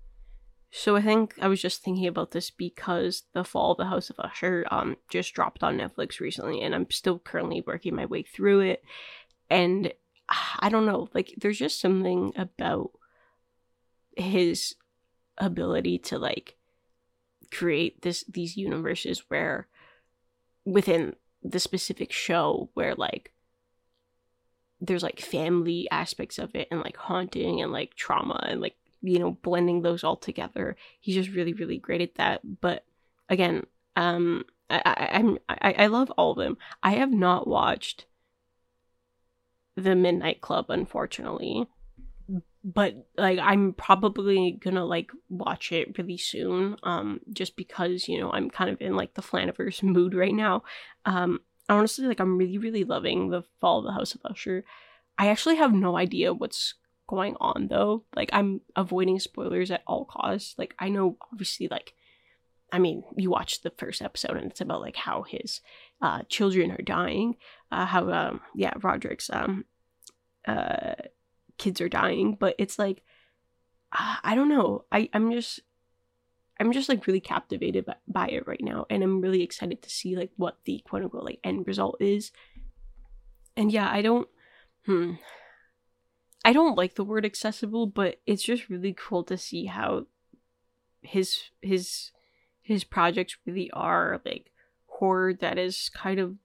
so 0.70 0.96
I 0.96 1.02
think 1.02 1.34
I 1.40 1.48
was 1.48 1.62
just 1.62 1.82
thinking 1.82 2.06
about 2.06 2.32
this 2.32 2.50
because 2.50 3.22
the 3.32 3.42
Fall 3.42 3.72
of 3.72 3.78
the 3.78 3.86
House 3.86 4.10
of 4.10 4.20
Usher 4.20 4.66
um 4.70 4.96
just 5.08 5.32
dropped 5.32 5.62
on 5.62 5.78
Netflix 5.78 6.20
recently, 6.20 6.60
and 6.60 6.74
I'm 6.74 6.90
still 6.90 7.18
currently 7.18 7.62
working 7.66 7.94
my 7.94 8.04
way 8.04 8.22
through 8.22 8.60
it, 8.60 8.82
and 9.48 9.92
I 10.60 10.68
don't 10.68 10.86
know, 10.86 11.08
like, 11.14 11.34
there's 11.38 11.58
just 11.58 11.80
something 11.80 12.32
about 12.36 12.90
his 14.16 14.74
ability 15.38 15.98
to 15.98 16.18
like 16.18 16.56
create 17.52 18.02
this 18.02 18.24
these 18.28 18.56
universes 18.56 19.22
where 19.28 19.68
within 20.68 21.16
the 21.42 21.58
specific 21.58 22.12
show 22.12 22.68
where 22.74 22.94
like 22.94 23.32
there's 24.80 25.02
like 25.02 25.18
family 25.18 25.88
aspects 25.90 26.38
of 26.38 26.54
it 26.54 26.68
and 26.70 26.80
like 26.80 26.96
haunting 26.96 27.62
and 27.62 27.72
like 27.72 27.94
trauma 27.94 28.44
and 28.48 28.60
like 28.60 28.76
you 29.00 29.18
know 29.18 29.30
blending 29.30 29.80
those 29.80 30.04
all 30.04 30.16
together 30.16 30.76
he's 31.00 31.14
just 31.14 31.30
really 31.30 31.54
really 31.54 31.78
great 31.78 32.02
at 32.02 32.14
that. 32.16 32.60
But 32.60 32.84
again 33.30 33.64
um 33.96 34.44
i, 34.70 34.82
I 34.84 35.08
i'm 35.18 35.38
I, 35.48 35.74
I 35.78 35.86
love 35.86 36.10
all 36.18 36.32
of 36.32 36.38
them. 36.38 36.58
I 36.82 36.92
have 36.92 37.12
not 37.12 37.48
watched 37.48 38.04
the 39.74 39.96
midnight 39.96 40.42
club 40.42 40.66
unfortunately 40.68 41.66
but 42.74 43.06
like 43.16 43.38
i'm 43.38 43.72
probably 43.72 44.58
gonna 44.62 44.84
like 44.84 45.10
watch 45.30 45.72
it 45.72 45.96
really 45.96 46.18
soon 46.18 46.76
um 46.82 47.18
just 47.32 47.56
because 47.56 48.08
you 48.08 48.20
know 48.20 48.30
i'm 48.32 48.50
kind 48.50 48.68
of 48.68 48.80
in 48.80 48.94
like 48.94 49.14
the 49.14 49.22
flaniverse 49.22 49.82
mood 49.94 50.14
right 50.14 50.34
now. 50.34 50.62
Um 51.06 51.40
honestly 51.70 52.06
like 52.06 52.20
i'm 52.20 52.36
really 52.36 52.58
really 52.58 52.84
loving 52.84 53.30
the 53.30 53.42
fall 53.60 53.78
of 53.78 53.84
the 53.86 53.92
house 53.92 54.14
of 54.14 54.20
usher. 54.24 54.64
I 55.16 55.28
actually 55.28 55.56
have 55.56 55.72
no 55.72 55.96
idea 55.96 56.34
what's 56.34 56.74
going 57.08 57.36
on 57.40 57.68
though. 57.70 58.04
Like 58.14 58.28
i'm 58.34 58.60
avoiding 58.76 59.18
spoilers 59.18 59.70
at 59.70 59.82
all 59.86 60.04
costs. 60.04 60.54
Like 60.58 60.74
i 60.78 60.90
know 60.90 61.16
obviously 61.32 61.68
like 61.68 61.94
i 62.70 62.78
mean 62.78 63.02
you 63.16 63.30
watch 63.30 63.62
the 63.62 63.72
first 63.78 64.02
episode 64.02 64.36
and 64.36 64.50
it's 64.50 64.60
about 64.60 64.82
like 64.82 64.96
how 64.96 65.22
his 65.22 65.62
uh 66.02 66.20
children 66.28 66.70
are 66.70 66.82
dying 66.82 67.34
uh 67.72 67.86
how 67.86 68.10
um 68.10 68.42
yeah 68.54 68.74
roderick's 68.82 69.30
um 69.32 69.64
uh 70.46 70.92
kids 71.58 71.80
are 71.80 71.88
dying, 71.88 72.36
but 72.38 72.54
it's 72.58 72.78
like 72.78 73.02
I 73.92 74.34
don't 74.34 74.48
know. 74.48 74.84
I 74.92 75.08
I'm 75.12 75.32
just 75.32 75.60
I'm 76.60 76.72
just 76.72 76.88
like 76.88 77.06
really 77.06 77.20
captivated 77.20 77.86
by, 77.86 77.96
by 78.06 78.28
it 78.28 78.46
right 78.46 78.60
now, 78.60 78.86
and 78.90 79.02
I'm 79.02 79.20
really 79.20 79.42
excited 79.42 79.82
to 79.82 79.90
see 79.90 80.16
like 80.16 80.30
what 80.36 80.58
the 80.64 80.82
quote 80.86 81.02
unquote 81.02 81.24
like 81.24 81.40
end 81.44 81.66
result 81.66 81.96
is. 82.00 82.32
And 83.56 83.72
yeah, 83.72 83.90
I 83.90 84.02
don't 84.02 84.28
hmm 84.86 85.14
I 86.44 86.52
don't 86.52 86.76
like 86.76 86.94
the 86.94 87.04
word 87.04 87.24
accessible, 87.24 87.86
but 87.86 88.20
it's 88.26 88.42
just 88.42 88.68
really 88.68 88.94
cool 88.94 89.24
to 89.24 89.36
see 89.36 89.66
how 89.66 90.06
his 91.02 91.50
his 91.62 92.10
his 92.60 92.84
projects 92.84 93.36
really 93.46 93.70
are 93.72 94.20
like 94.24 94.52
horror 94.86 95.32
that 95.34 95.58
is 95.58 95.90
kind 95.94 96.20
of 96.20 96.36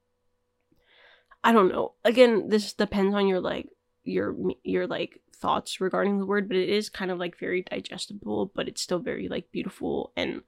I 1.43 1.51
don't 1.51 1.69
know. 1.69 1.93
Again, 2.05 2.47
this 2.47 2.71
depends 2.73 3.13
on 3.15 3.27
your 3.27 3.41
like 3.41 3.67
your 4.03 4.35
your 4.63 4.87
like 4.87 5.21
thoughts 5.35 5.81
regarding 5.81 6.19
the 6.19 6.25
word, 6.25 6.47
but 6.47 6.57
it 6.57 6.69
is 6.69 6.89
kind 6.89 7.11
of 7.11 7.19
like 7.19 7.37
very 7.37 7.63
digestible, 7.63 8.51
but 8.55 8.67
it's 8.67 8.81
still 8.81 8.99
very 8.99 9.27
like 9.27 9.51
beautiful 9.51 10.11
and 10.15 10.41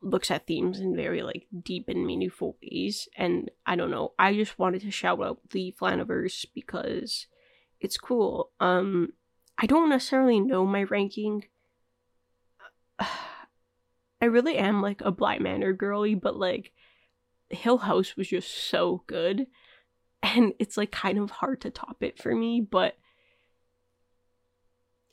looks 0.00 0.30
at 0.30 0.46
themes 0.46 0.80
in 0.80 0.94
very 0.94 1.22
like 1.22 1.46
deep 1.62 1.88
and 1.88 2.06
meaningful 2.06 2.56
ways. 2.62 3.08
And 3.16 3.50
I 3.66 3.76
don't 3.76 3.90
know, 3.90 4.12
I 4.18 4.34
just 4.34 4.58
wanted 4.58 4.82
to 4.82 4.90
shout 4.90 5.20
out 5.22 5.40
the 5.50 5.74
Flaniverse 5.80 6.44
because 6.54 7.26
it's 7.80 7.96
cool. 7.96 8.50
Um 8.60 9.12
I 9.56 9.66
don't 9.66 9.88
necessarily 9.88 10.40
know 10.40 10.64
my 10.64 10.84
ranking. 10.84 11.46
I 14.20 14.24
really 14.24 14.56
am 14.56 14.82
like 14.82 15.00
a 15.00 15.10
Bly 15.10 15.38
Manor 15.38 15.72
girly, 15.72 16.14
but 16.14 16.36
like 16.36 16.72
Hill 17.50 17.78
House 17.78 18.16
was 18.16 18.28
just 18.28 18.52
so 18.52 19.04
good. 19.06 19.46
And 20.22 20.52
it's 20.58 20.76
like 20.76 20.90
kind 20.90 21.18
of 21.18 21.30
hard 21.30 21.60
to 21.62 21.70
top 21.70 22.02
it 22.02 22.20
for 22.20 22.34
me, 22.34 22.60
but 22.60 22.96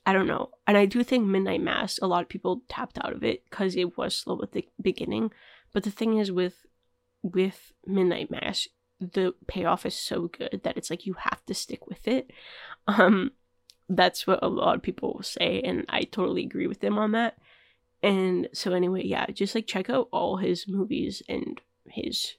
I 0.06 0.14
don't 0.14 0.28
know. 0.28 0.52
And 0.68 0.78
I 0.78 0.86
do 0.86 1.04
think 1.04 1.26
Midnight 1.26 1.62
Mass, 1.62 2.00
a 2.02 2.08
lot 2.08 2.22
of 2.22 2.30
people 2.30 2.62
tapped 2.68 2.98
out 3.04 3.14
of 3.14 3.24
it 3.24 3.44
because 3.50 3.76
it 3.76 3.98
was 3.98 4.16
slow 4.16 4.40
at 4.44 4.52
the 4.52 4.68
beginning. 4.82 5.32
But 5.74 5.84
the 5.84 5.92
thing 5.92 6.18
is 6.18 6.32
with 6.32 6.66
with 7.24 7.72
Midnight 7.88 8.30
Mass, 8.30 8.68
the 9.00 9.34
payoff 9.48 9.86
is 9.86 9.96
so 9.96 10.28
good 10.28 10.62
that 10.64 10.78
it's 10.78 10.92
like 10.92 11.08
you 11.08 11.14
have 11.14 11.44
to 11.46 11.54
stick 11.54 11.88
with 11.88 12.08
it. 12.08 12.32
Um 12.88 13.32
that's 13.90 14.26
what 14.26 14.40
a 14.42 14.48
lot 14.48 14.76
of 14.76 14.82
people 14.82 15.22
say 15.22 15.62
and 15.62 15.86
I 15.90 16.04
totally 16.04 16.44
agree 16.44 16.68
with 16.68 16.80
them 16.80 16.98
on 16.98 17.12
that. 17.12 17.38
And 18.02 18.48
so 18.54 18.74
anyway, 18.74 19.04
yeah, 19.06 19.26
just 19.28 19.56
like 19.56 19.68
check 19.68 19.90
out 19.90 20.08
all 20.12 20.38
his 20.38 20.68
movies 20.68 21.24
and 21.28 21.60
his 21.88 22.36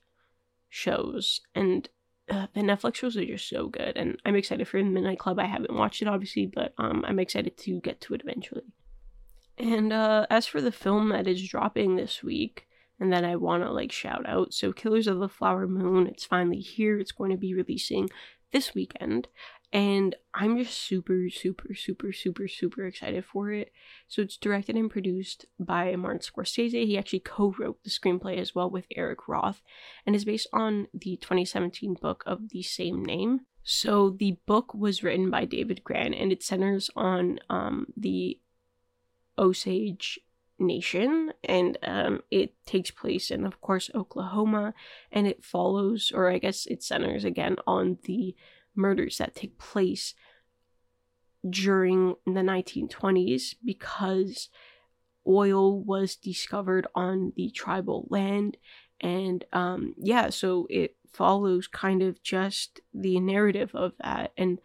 shows 0.69 1.41
and 1.53 1.89
uh, 2.29 2.47
the 2.53 2.61
Netflix 2.61 2.95
shows 2.95 3.17
are 3.17 3.25
just 3.25 3.47
so 3.47 3.67
good, 3.67 3.95
and 3.95 4.19
I'm 4.25 4.35
excited 4.35 4.67
for 4.67 4.81
the 4.81 4.89
Midnight 4.89 5.19
Club. 5.19 5.39
I 5.39 5.45
haven't 5.45 5.75
watched 5.75 6.01
it 6.01 6.07
obviously, 6.07 6.45
but 6.45 6.73
um, 6.77 7.03
I'm 7.07 7.19
excited 7.19 7.57
to 7.57 7.79
get 7.81 8.01
to 8.01 8.13
it 8.13 8.21
eventually. 8.23 8.73
And 9.57 9.91
uh, 9.91 10.27
as 10.29 10.45
for 10.45 10.61
the 10.61 10.71
film 10.71 11.09
that 11.09 11.27
is 11.27 11.47
dropping 11.47 11.95
this 11.95 12.23
week, 12.23 12.67
and 12.99 13.13
that 13.13 13.23
I 13.23 13.35
want 13.35 13.63
to 13.63 13.71
like 13.71 13.91
shout 13.91 14.27
out, 14.27 14.53
so 14.53 14.73
Killers 14.73 15.07
of 15.07 15.19
the 15.19 15.29
Flower 15.29 15.67
Moon, 15.67 16.07
it's 16.07 16.25
finally 16.25 16.59
here. 16.59 16.99
It's 16.99 17.11
going 17.11 17.31
to 17.31 17.37
be 17.37 17.53
releasing 17.53 18.09
this 18.51 18.73
weekend, 18.73 19.27
and 19.77 20.15
I'm 20.33 20.57
just 20.57 20.75
super, 20.75 21.29
super, 21.29 21.75
super, 21.75 22.11
super, 22.11 22.47
super 22.47 22.87
excited 22.87 23.23
for 23.23 23.51
it. 23.51 23.71
So 24.07 24.23
it's 24.23 24.35
directed 24.35 24.75
and 24.75 24.89
produced 24.89 25.45
by 25.59 25.95
Martin 25.95 26.19
Scorsese. 26.19 26.87
He 26.87 26.97
actually 26.97 27.19
co-wrote 27.19 27.83
the 27.83 27.91
screenplay 27.91 28.39
as 28.39 28.55
well 28.55 28.71
with 28.71 28.87
Eric 28.95 29.27
Roth, 29.27 29.61
and 30.03 30.15
is 30.15 30.25
based 30.25 30.47
on 30.51 30.87
the 30.95 31.17
2017 31.17 31.95
book 32.01 32.23
of 32.25 32.49
the 32.49 32.63
same 32.63 33.05
name. 33.05 33.41
So 33.63 34.09
the 34.09 34.37
book 34.47 34.73
was 34.73 35.03
written 35.03 35.29
by 35.29 35.45
David 35.45 35.83
Grann, 35.83 36.15
and 36.15 36.31
it 36.31 36.41
centers 36.41 36.89
on 36.95 37.37
um, 37.47 37.85
the 37.95 38.39
Osage 39.37 40.17
Nation, 40.57 41.33
and 41.43 41.77
um, 41.83 42.21
it 42.31 42.55
takes 42.65 42.89
place 42.89 43.29
in, 43.29 43.45
of 43.45 43.61
course, 43.61 43.91
Oklahoma, 43.93 44.73
and 45.11 45.27
it 45.27 45.45
follows, 45.45 46.11
or 46.11 46.31
I 46.31 46.39
guess 46.39 46.65
it 46.65 46.81
centers 46.81 47.23
again 47.23 47.57
on 47.67 47.99
the 48.05 48.35
murders 48.77 49.17
that 49.17 49.35
take 49.35 49.57
place 49.57 50.13
during 51.49 52.15
the 52.25 52.41
1920s 52.41 53.55
because 53.63 54.49
oil 55.27 55.79
was 55.79 56.15
discovered 56.15 56.87
on 56.95 57.33
the 57.35 57.49
tribal 57.51 58.07
land. 58.09 58.57
And 58.99 59.45
um 59.53 59.93
yeah 59.97 60.29
so 60.29 60.65
it 60.69 60.95
follows 61.13 61.67
kind 61.67 62.01
of 62.01 62.21
just 62.23 62.81
the 62.93 63.19
narrative 63.19 63.71
of 63.75 63.93
that. 63.99 64.31
And 64.37 64.59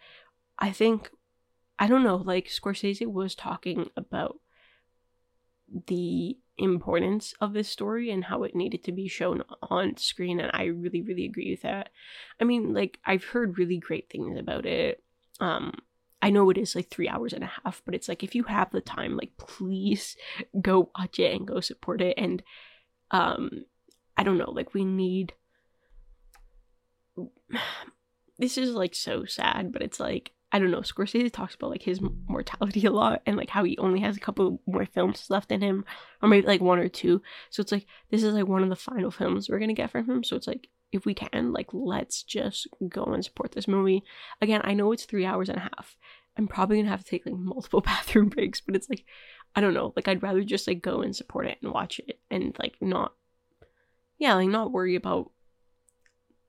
i 0.59 0.70
think 0.70 1.11
i 1.79 1.87
don't 1.87 2.05
know 2.05 2.16
like 2.16 2.46
scorsese 2.46 3.07
was 3.07 3.35
talking 3.35 3.90
about 3.96 4.38
the 5.87 6.37
importance 6.59 7.35
of 7.41 7.53
this 7.53 7.69
story 7.69 8.11
and 8.11 8.25
how 8.25 8.43
it 8.43 8.55
needed 8.55 8.85
to 8.85 8.93
be 8.93 9.09
shown 9.09 9.43
on 9.71 9.97
screen 9.97 10.38
and 10.38 10.51
I 10.53 10.65
really 10.65 11.01
really 11.03 11.25
agree 11.25 11.51
with 11.51 11.62
that. 11.62 11.88
I 12.41 12.45
mean 12.45 12.75
like 12.75 12.99
I've 13.05 13.25
heard 13.25 13.59
really 13.59 13.79
great 13.79 14.11
things 14.11 14.38
about 14.38 14.67
it. 14.67 15.03
Um 15.41 15.73
I 16.21 16.31
know 16.31 16.51
it 16.51 16.59
is 16.59 16.77
like 16.77 16.88
3 16.88 17.09
hours 17.09 17.33
and 17.33 17.43
a 17.43 17.51
half, 17.65 17.83
but 17.85 17.95
it's 17.95 18.09
like 18.09 18.23
if 18.23 18.35
you 18.35 18.45
have 18.45 18.71
the 18.71 18.81
time 18.81 19.17
like 19.17 19.37
please 19.38 20.17
go 20.61 20.91
watch 20.97 21.19
it 21.19 21.35
and 21.35 21.47
go 21.47 21.61
support 21.61 22.01
it 22.01 22.15
and 22.19 22.43
um 23.11 23.65
I 24.17 24.23
don't 24.23 24.38
know 24.38 24.51
like 24.51 24.75
we 24.75 24.85
need 24.85 25.33
this 28.38 28.59
is 28.59 28.75
like 28.75 28.95
so 28.95 29.25
sad, 29.25 29.73
but 29.73 29.83
it's 29.83 30.01
like 30.01 30.33
I 30.55 30.59
don't 30.59 30.71
know, 30.71 30.81
Scorsese 30.81 31.33
talks 31.33 31.55
about 31.55 31.71
like 31.71 31.83
his 31.83 32.01
mortality 32.29 32.85
a 32.85 32.91
lot 32.91 33.23
and 33.25 33.37
like 33.38 33.49
how 33.49 33.65
he 33.65 33.79
only 33.79 34.01
has 34.01 34.17
a 34.19 34.21
couple 34.21 34.61
more 34.67 34.85
films 34.85 35.27
left 35.31 35.51
in 35.51 35.62
him, 35.62 35.85
or 36.21 36.29
maybe 36.29 36.47
like 36.47 36.61
one 36.61 36.79
or 36.79 36.88
two. 36.88 37.23
So 37.49 37.62
it's 37.62 37.73
like 37.73 37.87
this 38.11 38.23
is 38.23 38.35
like 38.35 38.47
one 38.47 38.62
of 38.62 38.69
the 38.69 38.77
final 38.77 39.11
films 39.11 39.49
we're 39.49 39.59
gonna 39.59 39.73
get 39.73 39.91
from 39.91 40.09
him. 40.09 40.23
So 40.23 40.37
it's 40.37 40.47
like 40.47 40.69
if 40.93 41.07
we 41.07 41.15
can, 41.15 41.53
like 41.53 41.69
let's 41.73 42.23
just 42.23 42.69
go 42.87 43.05
and 43.05 43.25
support 43.25 43.53
this 43.53 43.67
movie. 43.67 44.05
Again, 44.43 44.61
I 44.62 44.75
know 44.75 44.93
it's 44.93 45.07
three 45.07 45.25
hours 45.25 45.49
and 45.49 45.57
a 45.57 45.62
half. 45.62 45.97
I'm 46.37 46.47
probably 46.47 46.77
gonna 46.77 46.91
have 46.91 47.03
to 47.03 47.11
take 47.11 47.25
like 47.25 47.35
multiple 47.35 47.81
bathroom 47.85 48.29
breaks, 48.29 48.61
but 48.61 48.77
it's 48.77 48.91
like 48.91 49.07
I 49.57 49.62
don't 49.62 49.75
know, 49.75 49.95
like 49.97 50.07
I'd 50.07 50.23
rather 50.23 50.45
just 50.45 50.67
like 50.67 50.83
go 50.83 51.01
and 51.01 51.17
support 51.17 51.47
it 51.47 51.59
and 51.62 51.73
watch 51.73 51.99
it 52.07 52.21
and 52.31 52.55
like 52.59 52.77
not 52.83 53.15
yeah, 54.19 54.35
like 54.35 54.49
not 54.51 54.71
worry 54.71 54.97
about 54.97 55.31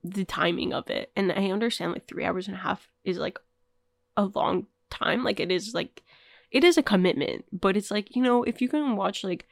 the 0.03 0.25
timing 0.25 0.73
of 0.73 0.89
it. 0.89 1.11
And 1.15 1.31
I 1.31 1.49
understand 1.51 1.93
like 1.93 2.05
three 2.05 2.25
hours 2.25 2.47
and 2.47 2.55
a 2.55 2.59
half 2.59 2.89
is 3.05 3.17
like 3.17 3.39
a 4.17 4.25
long 4.25 4.67
time. 4.89 5.23
Like 5.23 5.39
it 5.39 5.51
is 5.51 5.73
like 5.73 6.03
it 6.51 6.63
is 6.63 6.77
a 6.77 6.83
commitment, 6.83 7.45
but 7.51 7.75
it's 7.75 7.91
like, 7.91 8.15
you 8.15 8.21
know, 8.21 8.43
if 8.43 8.61
you 8.61 8.69
can 8.69 8.95
watch 8.95 9.23
like 9.23 9.47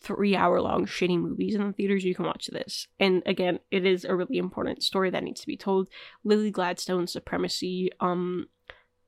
three 0.00 0.36
hour 0.36 0.60
long 0.60 0.86
shitty 0.86 1.18
movies 1.18 1.54
in 1.54 1.66
the 1.66 1.72
theaters, 1.72 2.04
you 2.04 2.14
can 2.14 2.26
watch 2.26 2.48
this. 2.48 2.86
And 3.00 3.22
again, 3.26 3.60
it 3.70 3.86
is 3.86 4.04
a 4.04 4.14
really 4.14 4.38
important 4.38 4.82
story 4.82 5.10
that 5.10 5.24
needs 5.24 5.40
to 5.40 5.46
be 5.46 5.56
told. 5.56 5.88
Lily 6.24 6.50
Gladstone's 6.50 7.12
supremacy. 7.12 7.90
Um 8.00 8.48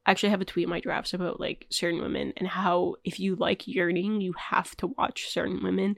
I 0.06 0.12
actually 0.12 0.30
have 0.30 0.40
a 0.40 0.46
tweet 0.46 0.64
in 0.64 0.70
my 0.70 0.80
drafts 0.80 1.12
about 1.12 1.40
like 1.40 1.66
certain 1.70 2.00
women 2.00 2.32
and 2.36 2.48
how 2.48 2.96
if 3.04 3.20
you 3.20 3.36
like 3.36 3.68
yearning, 3.68 4.20
you 4.20 4.32
have 4.32 4.74
to 4.76 4.86
watch 4.86 5.28
certain 5.28 5.62
women. 5.62 5.96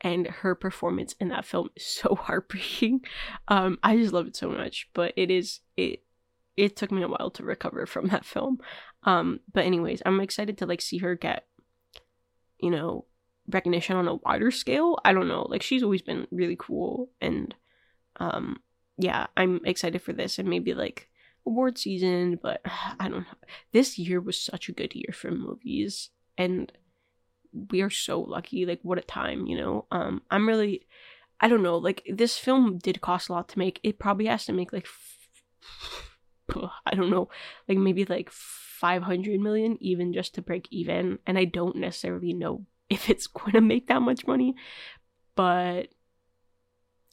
And 0.00 0.28
her 0.28 0.54
performance 0.54 1.14
in 1.18 1.28
that 1.28 1.44
film 1.44 1.70
is 1.74 1.84
so 1.84 2.14
heartbreaking. 2.20 3.00
Um, 3.48 3.78
I 3.82 3.96
just 3.96 4.12
love 4.12 4.26
it 4.26 4.36
so 4.36 4.48
much. 4.48 4.88
But 4.92 5.12
it 5.16 5.30
is 5.30 5.60
it 5.76 6.02
it 6.58 6.76
took 6.76 6.90
me 6.90 7.02
a 7.02 7.08
while 7.08 7.30
to 7.30 7.44
recover 7.44 7.86
from 7.86 8.08
that 8.08 8.24
film. 8.24 8.58
Um, 9.04 9.40
but 9.52 9.64
anyways, 9.64 10.02
I'm 10.04 10.20
excited 10.20 10.58
to 10.58 10.66
like 10.66 10.80
see 10.80 10.98
her 10.98 11.14
get, 11.14 11.46
you 12.58 12.70
know, 12.70 13.04
recognition 13.48 13.96
on 13.96 14.08
a 14.08 14.16
wider 14.16 14.50
scale. 14.50 14.98
I 15.04 15.12
don't 15.12 15.28
know, 15.28 15.46
like 15.48 15.62
she's 15.62 15.82
always 15.82 16.02
been 16.02 16.26
really 16.30 16.56
cool, 16.58 17.10
and 17.20 17.54
um, 18.16 18.58
yeah, 18.98 19.28
I'm 19.36 19.60
excited 19.64 20.02
for 20.02 20.12
this 20.12 20.38
and 20.38 20.48
maybe 20.48 20.74
like 20.74 21.08
award 21.46 21.78
season. 21.78 22.38
But 22.42 22.60
I 23.00 23.08
don't 23.08 23.20
know. 23.20 23.38
This 23.72 23.98
year 23.98 24.20
was 24.20 24.40
such 24.40 24.68
a 24.68 24.72
good 24.72 24.94
year 24.94 25.12
for 25.12 25.30
movies, 25.30 26.10
and 26.36 26.72
we 27.70 27.80
are 27.82 27.90
so 27.90 28.20
lucky. 28.20 28.66
Like 28.66 28.80
what 28.82 28.98
a 28.98 29.02
time, 29.02 29.46
you 29.46 29.56
know. 29.56 29.86
Um, 29.92 30.22
I'm 30.28 30.48
really, 30.48 30.86
I 31.40 31.48
don't 31.48 31.62
know. 31.62 31.78
Like 31.78 32.02
this 32.12 32.36
film 32.36 32.78
did 32.78 33.00
cost 33.00 33.28
a 33.28 33.32
lot 33.32 33.48
to 33.50 33.58
make. 33.60 33.78
It 33.84 34.00
probably 34.00 34.26
has 34.26 34.44
to 34.46 34.52
make 34.52 34.72
like. 34.72 34.86
F- 34.86 36.07
I 36.86 36.94
don't 36.94 37.10
know, 37.10 37.28
like 37.68 37.78
maybe 37.78 38.04
like 38.04 38.30
500 38.30 39.40
million 39.40 39.76
even 39.80 40.12
just 40.12 40.34
to 40.34 40.42
break 40.42 40.68
even. 40.70 41.18
And 41.26 41.38
I 41.38 41.44
don't 41.44 41.76
necessarily 41.76 42.32
know 42.32 42.64
if 42.90 43.10
it's 43.10 43.26
going 43.26 43.52
to 43.52 43.60
make 43.60 43.88
that 43.88 44.02
much 44.02 44.26
money, 44.26 44.54
but 45.34 45.88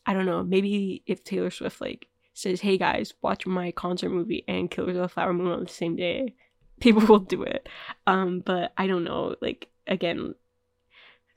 I 0.06 0.14
don't 0.14 0.26
know. 0.26 0.44
Maybe 0.44 1.04
if 1.06 1.24
Taylor 1.24 1.50
Swift 1.50 1.82
like 1.82 2.08
says, 2.34 2.62
"Hey 2.62 2.78
guys, 2.78 3.14
watch 3.22 3.48
my 3.48 3.72
concert 3.72 4.10
movie 4.10 4.44
and 4.48 4.70
Killers 4.70 4.96
of 4.96 5.02
the 5.02 5.10
Flower 5.10 5.34
Moon 5.34 5.52
on 5.52 5.64
the 5.64 5.70
same 5.70 5.96
day," 5.96 6.36
people 6.80 7.06
will 7.06 7.20
do 7.20 7.44
it. 7.44 7.68
Um, 8.06 8.42
but 8.42 8.72
I 8.78 8.88
don't 8.88 9.04
know. 9.04 9.36
Like 9.42 9.70
again, 9.88 10.36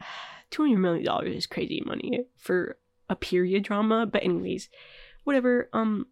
two 0.50 0.62
hundred 0.62 0.78
million 0.78 1.04
dollars 1.04 1.34
is 1.34 1.46
crazy 1.46 1.82
money 1.84 2.24
for 2.36 2.76
a 3.08 3.16
period 3.16 3.64
drama. 3.64 4.06
But 4.06 4.22
anyways, 4.22 4.68
whatever. 5.24 5.70
Um, 5.72 6.06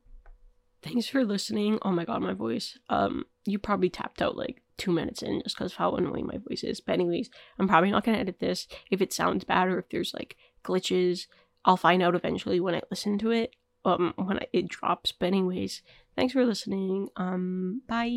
thanks 0.82 1.08
for 1.08 1.24
listening. 1.24 1.78
Oh 1.82 1.92
my 1.92 2.04
god, 2.04 2.22
my 2.22 2.34
voice. 2.34 2.78
Um, 2.88 3.24
you 3.44 3.58
probably 3.58 3.90
tapped 3.90 4.22
out 4.22 4.36
like 4.36 4.62
two 4.76 4.92
minutes 4.92 5.22
in 5.22 5.40
just 5.42 5.56
because 5.56 5.72
of 5.72 5.78
how 5.78 5.92
annoying 5.92 6.26
my 6.26 6.38
voice 6.38 6.62
is. 6.62 6.80
But 6.80 6.94
anyways, 6.94 7.30
I'm 7.58 7.68
probably 7.68 7.90
not 7.90 8.04
gonna 8.04 8.18
edit 8.18 8.40
this. 8.40 8.66
If 8.90 9.00
it 9.00 9.12
sounds 9.12 9.44
bad 9.44 9.68
or 9.68 9.78
if 9.78 9.88
there's 9.88 10.14
like 10.14 10.36
glitches, 10.64 11.26
I'll 11.64 11.76
find 11.76 12.02
out 12.02 12.14
eventually 12.14 12.60
when 12.60 12.74
I 12.74 12.82
listen 12.90 13.18
to 13.18 13.30
it. 13.30 13.54
Um, 13.84 14.14
when 14.16 14.40
it 14.52 14.68
drops. 14.68 15.12
But 15.12 15.26
anyways, 15.26 15.82
thanks 16.16 16.32
for 16.32 16.44
listening. 16.44 17.08
Um, 17.16 17.82
bye. 17.86 18.10